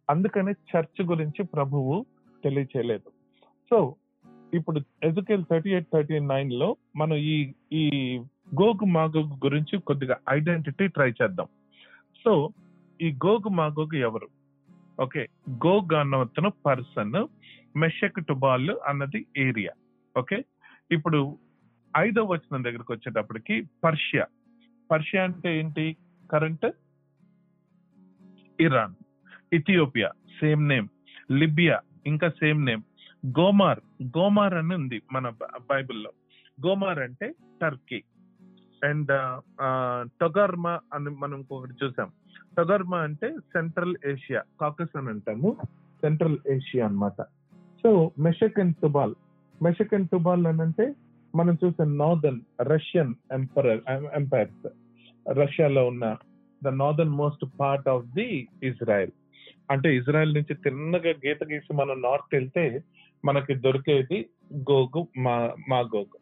అందుకనే 0.09 0.51
church 0.51 1.01
గురించి 1.05 1.41
ప్రభువు 1.43 2.05
తెలియచేయలేదు. 2.43 3.09
So 3.69 3.95
ఇప్పుడు 4.53 4.79
Ezekiel 5.03 5.43
thirty 5.51 5.69
eight 5.69 5.89
థర్టీ 5.93 6.19
నైన్లో 6.19 6.69
మనం 6.95 7.17
ఈ 7.33 7.35
ఈ 7.73 7.83
గోగు 8.61 8.85
మాగోగు 8.85 9.35
గురించి 9.45 9.75
కొద్దిగా 9.79 10.15
ఐడెంటిటీ 10.29 10.87
ట్రై 10.87 11.09
చేద్దాం. 11.21 11.47
సో 12.23 12.31
ఈ 13.01 13.09
గోగు 13.25 13.49
మాగోగు 13.49 13.97
ఎవరు? 14.07 14.27
Okay. 14.99 15.27
Gog 15.49 15.93
person 16.65 17.27
Meshech 17.77 18.25
Tubal 18.25 18.69
అన్నది 18.85 19.25
ఏరియా. 19.37 19.71
ఓకే. 20.17 20.43
ఇప్పుడు 20.91 21.37
ఐదో 21.97 22.23
వచనం 22.23 22.63
దగ్గరకు 22.63 22.93
వచ్చేటప్పటికి 22.93 23.67
పర్షియా. 23.83 24.25
పర్షియా 24.91 25.23
అంటే 25.23 25.59
ఏంటి? 25.59 25.97
Current? 26.31 26.65
Iran. 28.61 28.93
Ethiopia. 29.53 30.11
Same 30.39 30.67
name. 30.67 30.87
Libya. 31.31 31.81
ఇంకా 32.05 32.29
సేమ్ 32.29 32.65
నేమ్. 32.65 32.81
గోమార్. 33.39 33.79
గోమార్ 34.03 34.53
అని 34.53 34.75
ఉంది 34.75 35.01
మన 35.11 35.29
బైబిల్లో. 35.69 36.11
గోమార్ 36.67 36.99
అంటే 36.99 37.33
టర్కీ. 37.61 38.03
అండ్ 38.83 39.11
టొగర్మా 40.21 40.79
అని 40.93 41.09
మనం 41.09 41.37
ఇంకొకటి 41.37 41.85
చూసాం. 41.85 42.09
టొగర్మా 42.57 42.97
అంటే 42.97 43.27
సెంట్రల్ 43.53 43.95
ఏషియా 44.05 44.43
కాకస్ 44.61 44.97
అని 44.97 45.09
అంటాము. 45.09 45.57
సెంట్రల్ 46.01 46.37
ఏషియా 46.47 46.85
అన్నమాట. 46.85 47.21
So 47.83 48.11
Meshech 48.19 48.59
and 48.59 48.75
Tubal 48.75 49.15
Meshech 49.63 49.93
and 49.93 50.09
Tubal 50.09 50.47
అని 50.47 50.61
అంటే 50.61 50.93
మనం 51.35 51.57
చూసే 51.65 51.83
నార్దర్న్ 51.83 52.41
రష్యన్ 52.61 53.13
ఎంపరర్ 53.31 53.81
ఎంపైర్స్ 54.13 54.67
రష్యాలో 55.29 55.87
ఉన్న 55.87 56.17
the 56.63 56.67
northern 56.67 57.11
most 57.11 57.45
part 57.59 57.89
of 57.89 58.05
the 58.05 58.47
Israel 58.63 59.11
అంటే 59.71 59.95
ఇజ్రాయెల్ 59.95 60.33
నుంచి 60.33 60.53
తిన్నగా 60.53 61.13
గీత 61.25 61.43
గీసి 61.43 61.73
మనం 61.73 62.01
నార్త్ 62.01 62.35
వెళ్తే 62.35 62.83
మనకి 63.25 63.55
దొరికేది 63.55 64.29
గోగు 64.71 65.07
మా 65.17 65.53
మా 65.69 65.79
గోగు 65.79 66.17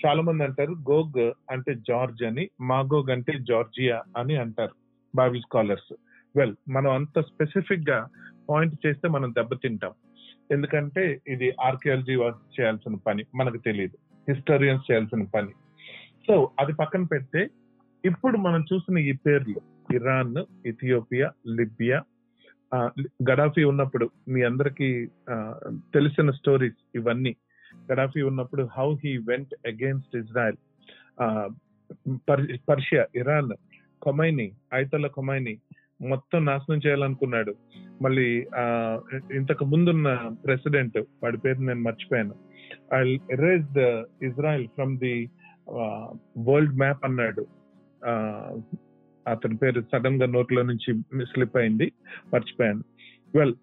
చాలా 0.00 0.22
మంది 0.22 0.42
అంటారు 0.44 0.72
గోగ్ 0.90 1.20
అంటే 1.50 1.74
జార్జ్ 1.88 2.22
అని 2.22 2.44
మాగోగ్ 2.60 3.10
అంటే 3.10 3.32
జార్జియా 3.50 3.98
అని 4.16 4.36
అంటారు 4.36 4.74
బైబిల్ 5.14 5.42
స్కాలర్స్ 5.42 5.92
వెల్ 6.36 6.54
మనం 6.68 6.90
అంత 6.90 7.20
స్పెసిఫిక్గా 7.20 7.98
పాయింట్ 8.50 8.74
చేస్తే 8.86 9.08
మనం 9.08 9.28
దెబ్బతింటాం. 9.34 9.92
ఎందుకంటే 10.50 11.20
ఇది 11.28 11.48
ఆర్కియాలజీ 11.60 12.14
చేయాల్సిన 12.56 12.96
పని 13.06 13.22
మనకు 13.34 13.56
తెలియదు 13.56 13.96
హిస్టోరియన్స్ 14.32 14.88
చేయాల్సిన 14.90 15.22
పని. 15.34 15.52
సో 16.26 16.34
అది 16.60 16.72
పక్కన 16.72 17.04
పెడితే 17.12 17.42
ఇప్పుడు 18.04 18.36
మనం 18.36 18.60
చూసిన 18.72 18.98
ఈ 18.98 19.12
పేర్లు 19.12 19.60
ఇరాన్ 19.94 20.42
ఇథియోపియా 20.66 21.28
లిబియా 21.58 21.98
గడాఫీ 23.30 23.62
ఉన్నప్పుడు 23.64 24.06
మీ 24.28 24.42
అందరికి 24.42 24.88
తెలిసిన 25.94 26.30
స్టోరీస్ 26.30 26.80
ఇవన్నీ. 26.94 27.32
గడాఫీ 27.92 28.22
ఉన్నప్పుడు 28.22 28.68
how 28.72 28.94
he 29.04 29.16
went 29.16 29.54
against 29.66 30.16
Israel 30.16 30.56
Persia 32.68 33.06
Iran 33.14 33.52
Khomeini 34.02 34.52
Ayatollah 34.74 35.06
Khomeini 35.06 35.58
మొత్తం 36.00 36.44
నాశనం 36.44 36.80
చేయాలనుకున్నాడు. 36.86 37.54
మళ్ళీ 38.02 38.46
ఆ, 38.56 38.98
ఇంతకు 39.34 39.64
ముందున్న 39.64 40.30
ప్రెసిడెంట్ 40.44 40.98
వాడి 40.98 41.38
పేరు 41.38 41.58
నేను 41.58 41.80
మర్చిపోయాను. 41.80 42.34
I 42.94 43.18
erase 43.30 43.64
the 43.64 43.78
Israel 44.22 44.68
from 44.68 44.98
the 44.98 45.30
world 46.38 46.74
map 46.74 47.04
అన్నాడు. 47.04 47.46
అతని 49.28 49.56
పేరు 49.56 49.82
సడన్గా 49.92 50.26
నోట్లో 50.26 50.62
నుంచి 50.62 51.00
స్లిప్ 51.26 51.56
అయింది. 51.56 51.92
మర్చిపోయాను. 52.34 52.84
Well 53.34 53.54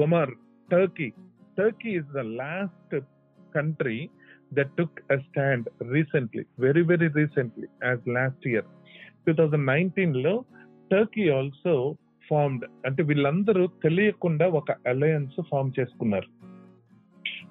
Gomer 0.00 0.30
Turkey 0.72 1.12
Turkey 1.58 1.90
is 1.90 2.06
the 2.06 2.18
last 2.18 3.06
country 3.54 4.10
that 4.56 4.68
took 4.76 5.02
a 5.10 5.18
stand 5.20 5.68
recently, 5.80 6.44
very, 6.60 6.82
very 6.82 7.08
recently, 7.08 7.68
as 7.92 7.98
last 8.06 8.46
year. 8.46 8.64
2019 9.28 10.16
లో 10.16 10.44
టర్కీ 10.90 11.28
ఆల్సో 11.28 11.96
ఫార్మ్డ్ 12.30 12.64
అంటే 12.86 13.02
వీళ్ళందరూ 13.02 13.66
తెలియకుండా 13.66 14.48
ఒక 14.48 14.72
అలయన్స్ 14.72 15.42
ఫామ్ 15.50 15.72
చేసుకున్నారు. 15.80 16.28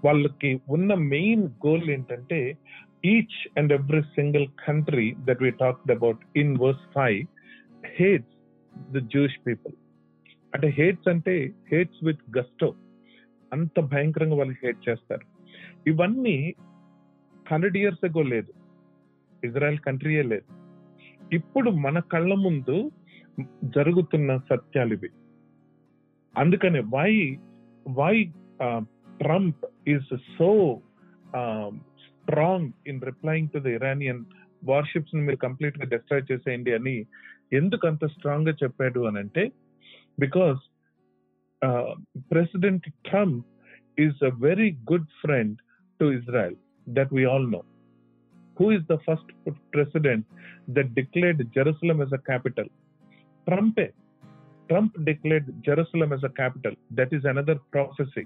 వాళ్ళకి 0.06 0.62
ఉన్న 0.70 0.94
మెయిన్ 0.94 1.44
గోల్ 1.44 1.90
ఏంటంటే 1.90 2.58
each 3.06 3.60
and 3.60 3.74
every 3.74 4.02
single 4.02 4.48
country 4.68 5.16
that 5.20 5.44
we 5.44 5.52
talked 5.52 5.92
about 5.92 6.18
in 6.36 6.58
verse 6.58 6.94
five 6.96 7.26
hates 7.86 8.36
the 8.92 8.98
Jewish 8.98 9.48
people 9.48 9.74
అంటే 10.54 10.68
హేట్స్ 10.68 11.08
అంటే 11.08 11.54
హేట్స్ 11.72 12.06
విత్ 12.06 12.38
గస్టో 12.38 12.76
అంత 13.54 13.80
భయంకరంగా 13.80 14.36
వాళ్ళు 14.36 14.56
హేట్ 14.66 14.90
చేస్తారు. 14.90 15.35
ఇవన్నీ 15.88 16.38
హండ్రెడ్ 17.52 17.78
ఇయర్స్ 17.78 18.06
ఎగో 18.06 18.22
లేదు. 18.22 18.52
ఇజ్రాయెల్ 19.44 19.80
కంట్రీయే 19.80 20.24
లేదు. 20.24 20.48
ఇప్పుడు 21.34 21.70
మన 21.70 22.00
కళ్ళ 22.14 22.34
ముందు 22.34 22.92
జరుగుతున్న 23.64 24.38
సత్యాలు 24.50 24.94
ఇవి. 24.94 25.10
అందుకనే 26.38 26.80
why 26.80 27.12
why 27.88 28.16
Trump 29.22 29.66
is 29.88 30.12
so 30.38 30.50
strong 32.06 32.72
in 32.88 33.02
replying 33.02 33.50
to 33.50 33.60
the 33.60 33.66
Iranian 33.66 34.22
వార్షిప్స్ని 34.64 35.22
మీరు 35.22 35.36
కంప్లీట్గా 35.36 35.86
డిస్ట్రాయ్ 35.90 36.24
చేసేయండి 36.32 36.72
అని 36.74 36.96
ఎందుకు 37.54 37.88
అంత 37.88 38.06
స్ట్రాంగ్గా 38.06 38.54
చెప్పాడు 38.64 39.00
అని 39.00 39.18
అంటే 39.18 39.44
because 40.20 40.62
president 42.32 42.88
Trump 43.06 43.46
is 44.00 44.24
a 44.24 44.32
very 44.42 44.72
good 44.92 45.10
friend 45.22 45.58
to 46.00 46.12
Israel 46.12 46.54
that 46.88 47.12
we 47.12 47.26
all 47.26 47.46
know. 47.46 47.64
Who 48.58 48.70
is 48.72 48.82
the 48.88 49.00
first 49.00 49.28
president 49.72 50.26
that 50.70 50.96
declared 50.96 51.50
Jerusalem 51.54 52.02
as 52.02 52.12
a 52.12 52.22
capital? 52.32 52.68
Trump. 53.48 53.78
Trump 54.70 54.96
declared 55.04 55.50
Jerusalem 55.66 56.14
as 56.14 56.26
a 56.26 56.28
capital 56.28 56.76
that 56.94 57.14
is 57.14 57.26
another 57.26 57.60
prophecy 57.74 58.24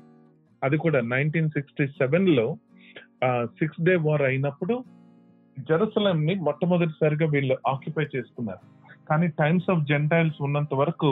అది 0.64 0.78
కూడా 0.78 1.02
nineteen 1.02 1.50
sixty 1.50 1.88
సెవెన్లో 1.88 2.46
six 3.60 3.82
day 3.82 3.96
war 3.96 4.22
అయినప్పుడు 4.22 4.76
Jerusalem 5.60 6.26
ని 6.26 6.36
మొట్టమొదటిసారిగా 6.36 7.28
వీళ్ళు 7.28 7.58
occupy 7.68 8.06
చేస్తున్నారు 8.16 8.64
కానీ 9.10 9.28
times 9.42 9.70
of 9.72 9.86
Gentiles 9.92 10.40
ఉన్నంత 10.48 10.74
వరకు 10.82 11.10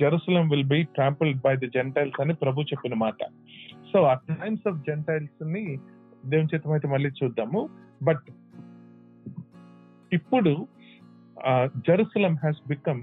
Jerusalem 0.00 0.46
will 0.52 0.68
be 0.74 0.80
trampled 0.96 1.40
by 1.46 1.54
the 1.56 1.68
Gentiles 1.76 2.20
అని 2.24 2.34
ప్రభు 2.42 2.66
చెప్పిన 2.72 2.94
మాట. 3.04 3.20
సో 3.92 4.00
ఆ 4.12 4.14
టైమ్స్ 4.30 4.68
ఆఫ్ 4.70 4.80
జెంటైల్స్ని 4.88 5.64
దేవుని 6.30 6.52
చిత్తం 6.54 6.72
అయితే 6.72 6.88
మళ్ళీ 6.88 7.10
చూద్దాము. 7.22 7.62
బట్ 8.02 8.26
ఇప్పుడు 10.12 10.52
Jerusalem 11.86 12.34
has 12.42 12.60
become 12.68 13.00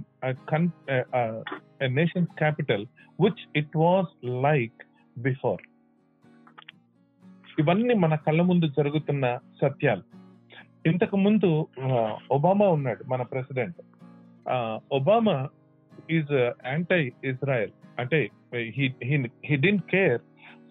nation's 1.97 2.31
capital 2.41 2.85
which 3.23 3.43
it 3.59 3.75
was 3.77 4.11
like 4.45 4.81
before 5.17 5.61
ఇవన్నీ 7.61 7.93
మన 8.03 8.13
కళ్ళ 8.25 8.41
ముందు 8.49 8.67
జరుగుతున్న 8.77 9.25
సత్యాలు. 9.61 10.03
ఇంతకు 10.89 11.17
ముందు 11.25 11.49
ఒబామా 12.31 12.67
ఉన్నాడు 12.75 13.03
మన 13.11 13.21
president. 13.31 13.81
Obama 14.91 15.49
is 16.09 16.33
anti 16.65 17.03
Israel 17.23 17.73
అంటే 17.99 18.19
he 19.47 19.55
didn't 19.65 19.85
care 19.91 20.21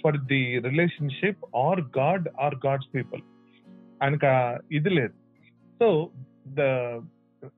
for 0.02 0.18
the 0.33 0.42
relationship 0.59 1.44
or 1.56 1.80
God 1.98 2.28
or 2.40 2.56
God's 2.66 2.90
people 2.94 3.22
ఆయనకు 4.02 4.33
ఇది 4.74 4.90
లేదు. 4.90 5.14
So 5.80 6.11
the 6.59 6.61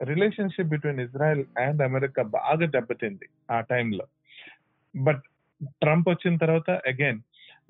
relationship 0.02 0.68
between 0.68 1.00
Israel 1.00 1.44
and 1.58 1.82
America 1.82 2.22
బాగా 2.22 2.66
దెబ్బతింది 2.66 3.26
ఆ 3.50 3.60
టైంలో. 3.60 4.06
బట్ 4.94 5.22
ట్రంప్ 5.82 6.08
వచ్చిన 6.08 6.36
తర్వాత 6.36 6.70
అగైన్ 6.70 7.20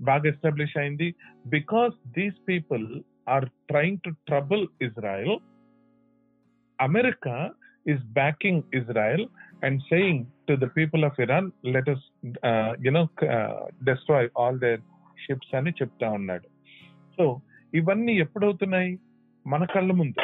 బాగా 0.00 0.26
ఎస్టాబ్లిష్ 0.28 0.76
అయింది. 0.76 1.14
Because 1.46 1.94
these 2.18 2.38
people 2.48 2.86
are 3.28 3.46
trying 3.70 3.98
to 4.04 4.10
trouble 4.10 4.66
Israel 4.82 5.36
America 6.80 7.50
is 7.86 8.00
backing 8.14 8.58
Israel 8.80 9.22
and 9.62 9.80
saying 9.92 10.18
to 10.48 10.56
the 10.56 10.68
people 10.68 11.04
of 11.04 11.12
Iran, 11.18 11.52
let 11.64 11.86
us, 11.88 12.00
uh, 12.42 12.72
you 12.84 12.92
know, 12.92 13.08
uh, 13.28 13.64
destroy 13.84 14.28
all 14.36 14.54
their 14.64 14.80
ships 15.24 15.48
అని 15.56 15.70
చెప్తా 15.70 16.10
ఉన్నాడు. 16.10 16.48
So 17.16 17.40
ఇవన్నీ 17.74 18.12
ఎప్పుడవుతున్నాయి? 18.16 18.98
మన 19.46 19.64
కళ్ళ 19.64 19.92
ముందు. 19.92 20.20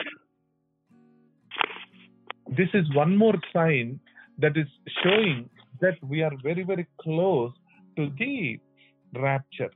This 2.54 2.76
is 2.76 2.96
one 2.96 3.16
more 3.16 3.36
sign 3.54 3.98
that 4.40 4.58
is 4.58 4.74
showing 5.04 5.44
that 5.82 5.98
we are 6.04 6.34
very 6.44 6.62
very 6.62 6.82
close 6.82 7.52
to 7.96 8.02
the 8.02 8.60
rapture 9.14 9.74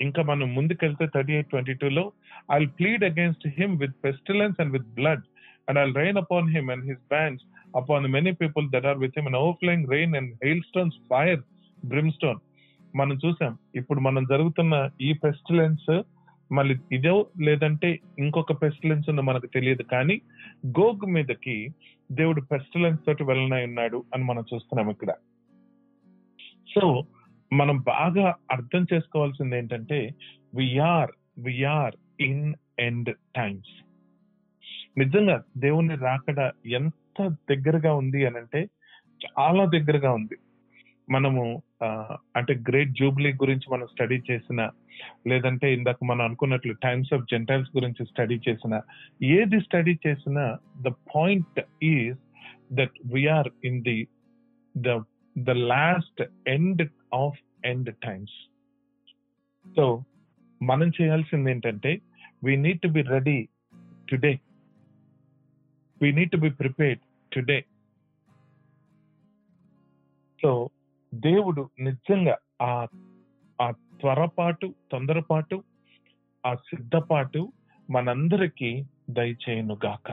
ఇంకా 0.00 0.22
మనం 0.22 0.54
ముందుకెళ్తే 0.54 1.06
థర్టీ 1.14 1.32
ఎయిట్ 1.32 1.48
ట్వంటీ 1.48 1.74
టూలో 1.74 2.12
I 2.52 2.66
plead 2.66 3.04
against 3.04 3.60
him 3.60 3.78
with 3.78 3.96
pestilence 4.04 4.60
and 4.60 4.72
with 4.72 4.88
blood 4.94 5.22
and 5.68 5.78
I 5.82 5.84
rain 6.02 6.16
upon 6.16 6.48
him 6.54 6.70
and 6.70 6.84
his 6.84 7.02
bands 7.08 7.44
upon 7.76 8.06
many 8.16 8.32
people 8.32 8.66
that 8.74 8.86
are 8.86 8.98
with 8.98 9.16
him 9.16 9.26
and 9.26 9.40
overflowing 9.42 9.90
rain 9.90 10.16
and 10.16 10.32
hailstones 10.62 10.96
fire 11.10 11.42
brimstone 11.86 12.40
మనం 12.96 13.16
చూసాం. 13.24 13.58
ఇప్పుడు 13.74 14.00
మనం 14.00 14.24
జరుగుతున్న 14.24 14.90
ఈ 15.00 15.12
pestilence 15.12 16.04
మళ్ళీ 16.52 16.74
ఇదో 16.92 17.26
లేదంటే 17.40 17.98
ఇంకొక 18.18 18.62
పెస్టిలెన్స్ 18.62 19.10
ఉందో 19.10 19.22
మనకు 19.22 19.46
తెలియదు. 19.46 19.82
కానీ 19.82 20.16
గోగ్ 20.66 21.04
మీదకి 21.14 21.56
దేవుడు 22.12 22.40
పెస్టిలెన్స్ 22.40 23.04
తోటి 23.06 23.24
వెళ్ళనై 23.24 23.64
ఉన్నాడు 23.64 24.04
అని 24.14 24.24
మనం 24.24 24.44
చూస్తున్నాం 24.54 24.90
ఇక్కడ. 24.90 25.12
సో 26.74 27.04
మనం 27.52 27.78
బాగా 27.78 28.34
అర్థం 28.50 28.86
చేసుకోవాల్సింది 28.94 29.56
ఏంటంటే 29.56 30.14
we are 30.54 31.12
we are 31.38 31.96
in 32.20 32.54
end 32.78 33.10
times 33.36 33.72
నిజంగా 34.96 35.36
దేవుని 35.56 35.96
రాకడ 35.96 36.40
ఎంత 36.72 37.18
దగ్గరగా 37.50 37.94
ఉంది 37.94 38.26
అని 38.26 38.38
అంటే 38.38 38.60
చాలా 39.20 39.64
దగ్గరగా 39.66 40.12
ఉంది. 40.12 40.36
మనము 41.08 41.42
అంటే 42.36 42.54
గ్రేట్ 42.68 42.92
జూబ్లీ 42.92 43.32
గురించి 43.32 43.66
మనం 43.72 43.86
స్టడీ 43.86 44.22
చేసిన 44.30 44.60
లేదంటే 45.26 45.74
ఇందాక 45.74 46.04
మనం 46.04 46.22
అనుకున్నట్లు 46.24 46.74
టైమ్స్ 46.82 47.12
ఆఫ్ 47.14 47.26
జెంటైల్స్ 47.30 47.70
గురించి 47.76 48.06
స్టడీ 48.06 48.40
చేసిన 48.48 48.74
ఏది 49.30 49.60
స్టడీ 49.60 49.98
చేసినా 50.06 50.44
the 50.82 50.90
point 51.14 51.60
is 51.84 52.20
that 52.72 52.98
we are 53.14 53.50
in 53.64 53.80
the 53.82 53.98
the 54.74 54.96
the 55.36 55.50
last 55.50 56.22
end 56.48 56.82
of 57.14 57.38
end 57.64 57.90
times 58.02 58.36
so 59.66 59.84
మనం 60.60 60.88
చేయాల్సింది 61.00 61.50
ఏంటంటే 61.50 61.92
we 62.44 62.56
need 62.56 62.80
to 62.80 62.88
be 62.88 63.02
ready 63.08 63.38
today 64.08 64.32
we 66.02 66.10
need 66.12 66.30
to 66.32 66.38
be 66.38 66.50
prepared 66.62 67.00
today 67.32 67.58
so 70.40 70.50
దేవుడు 71.12 71.62
నిజంగా 71.80 72.34
ఆ 72.62 72.72
ఆ 73.58 73.66
త్వరపాటు 74.00 74.74
తొందరపాటు 74.90 75.56
ఆ 76.44 76.54
సిద్ధపాటు 76.68 77.40
మనందరికీ 77.88 78.70
దయచేయను 79.10 79.76
గాక 79.84 80.08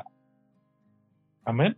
మీన్ 1.46 1.76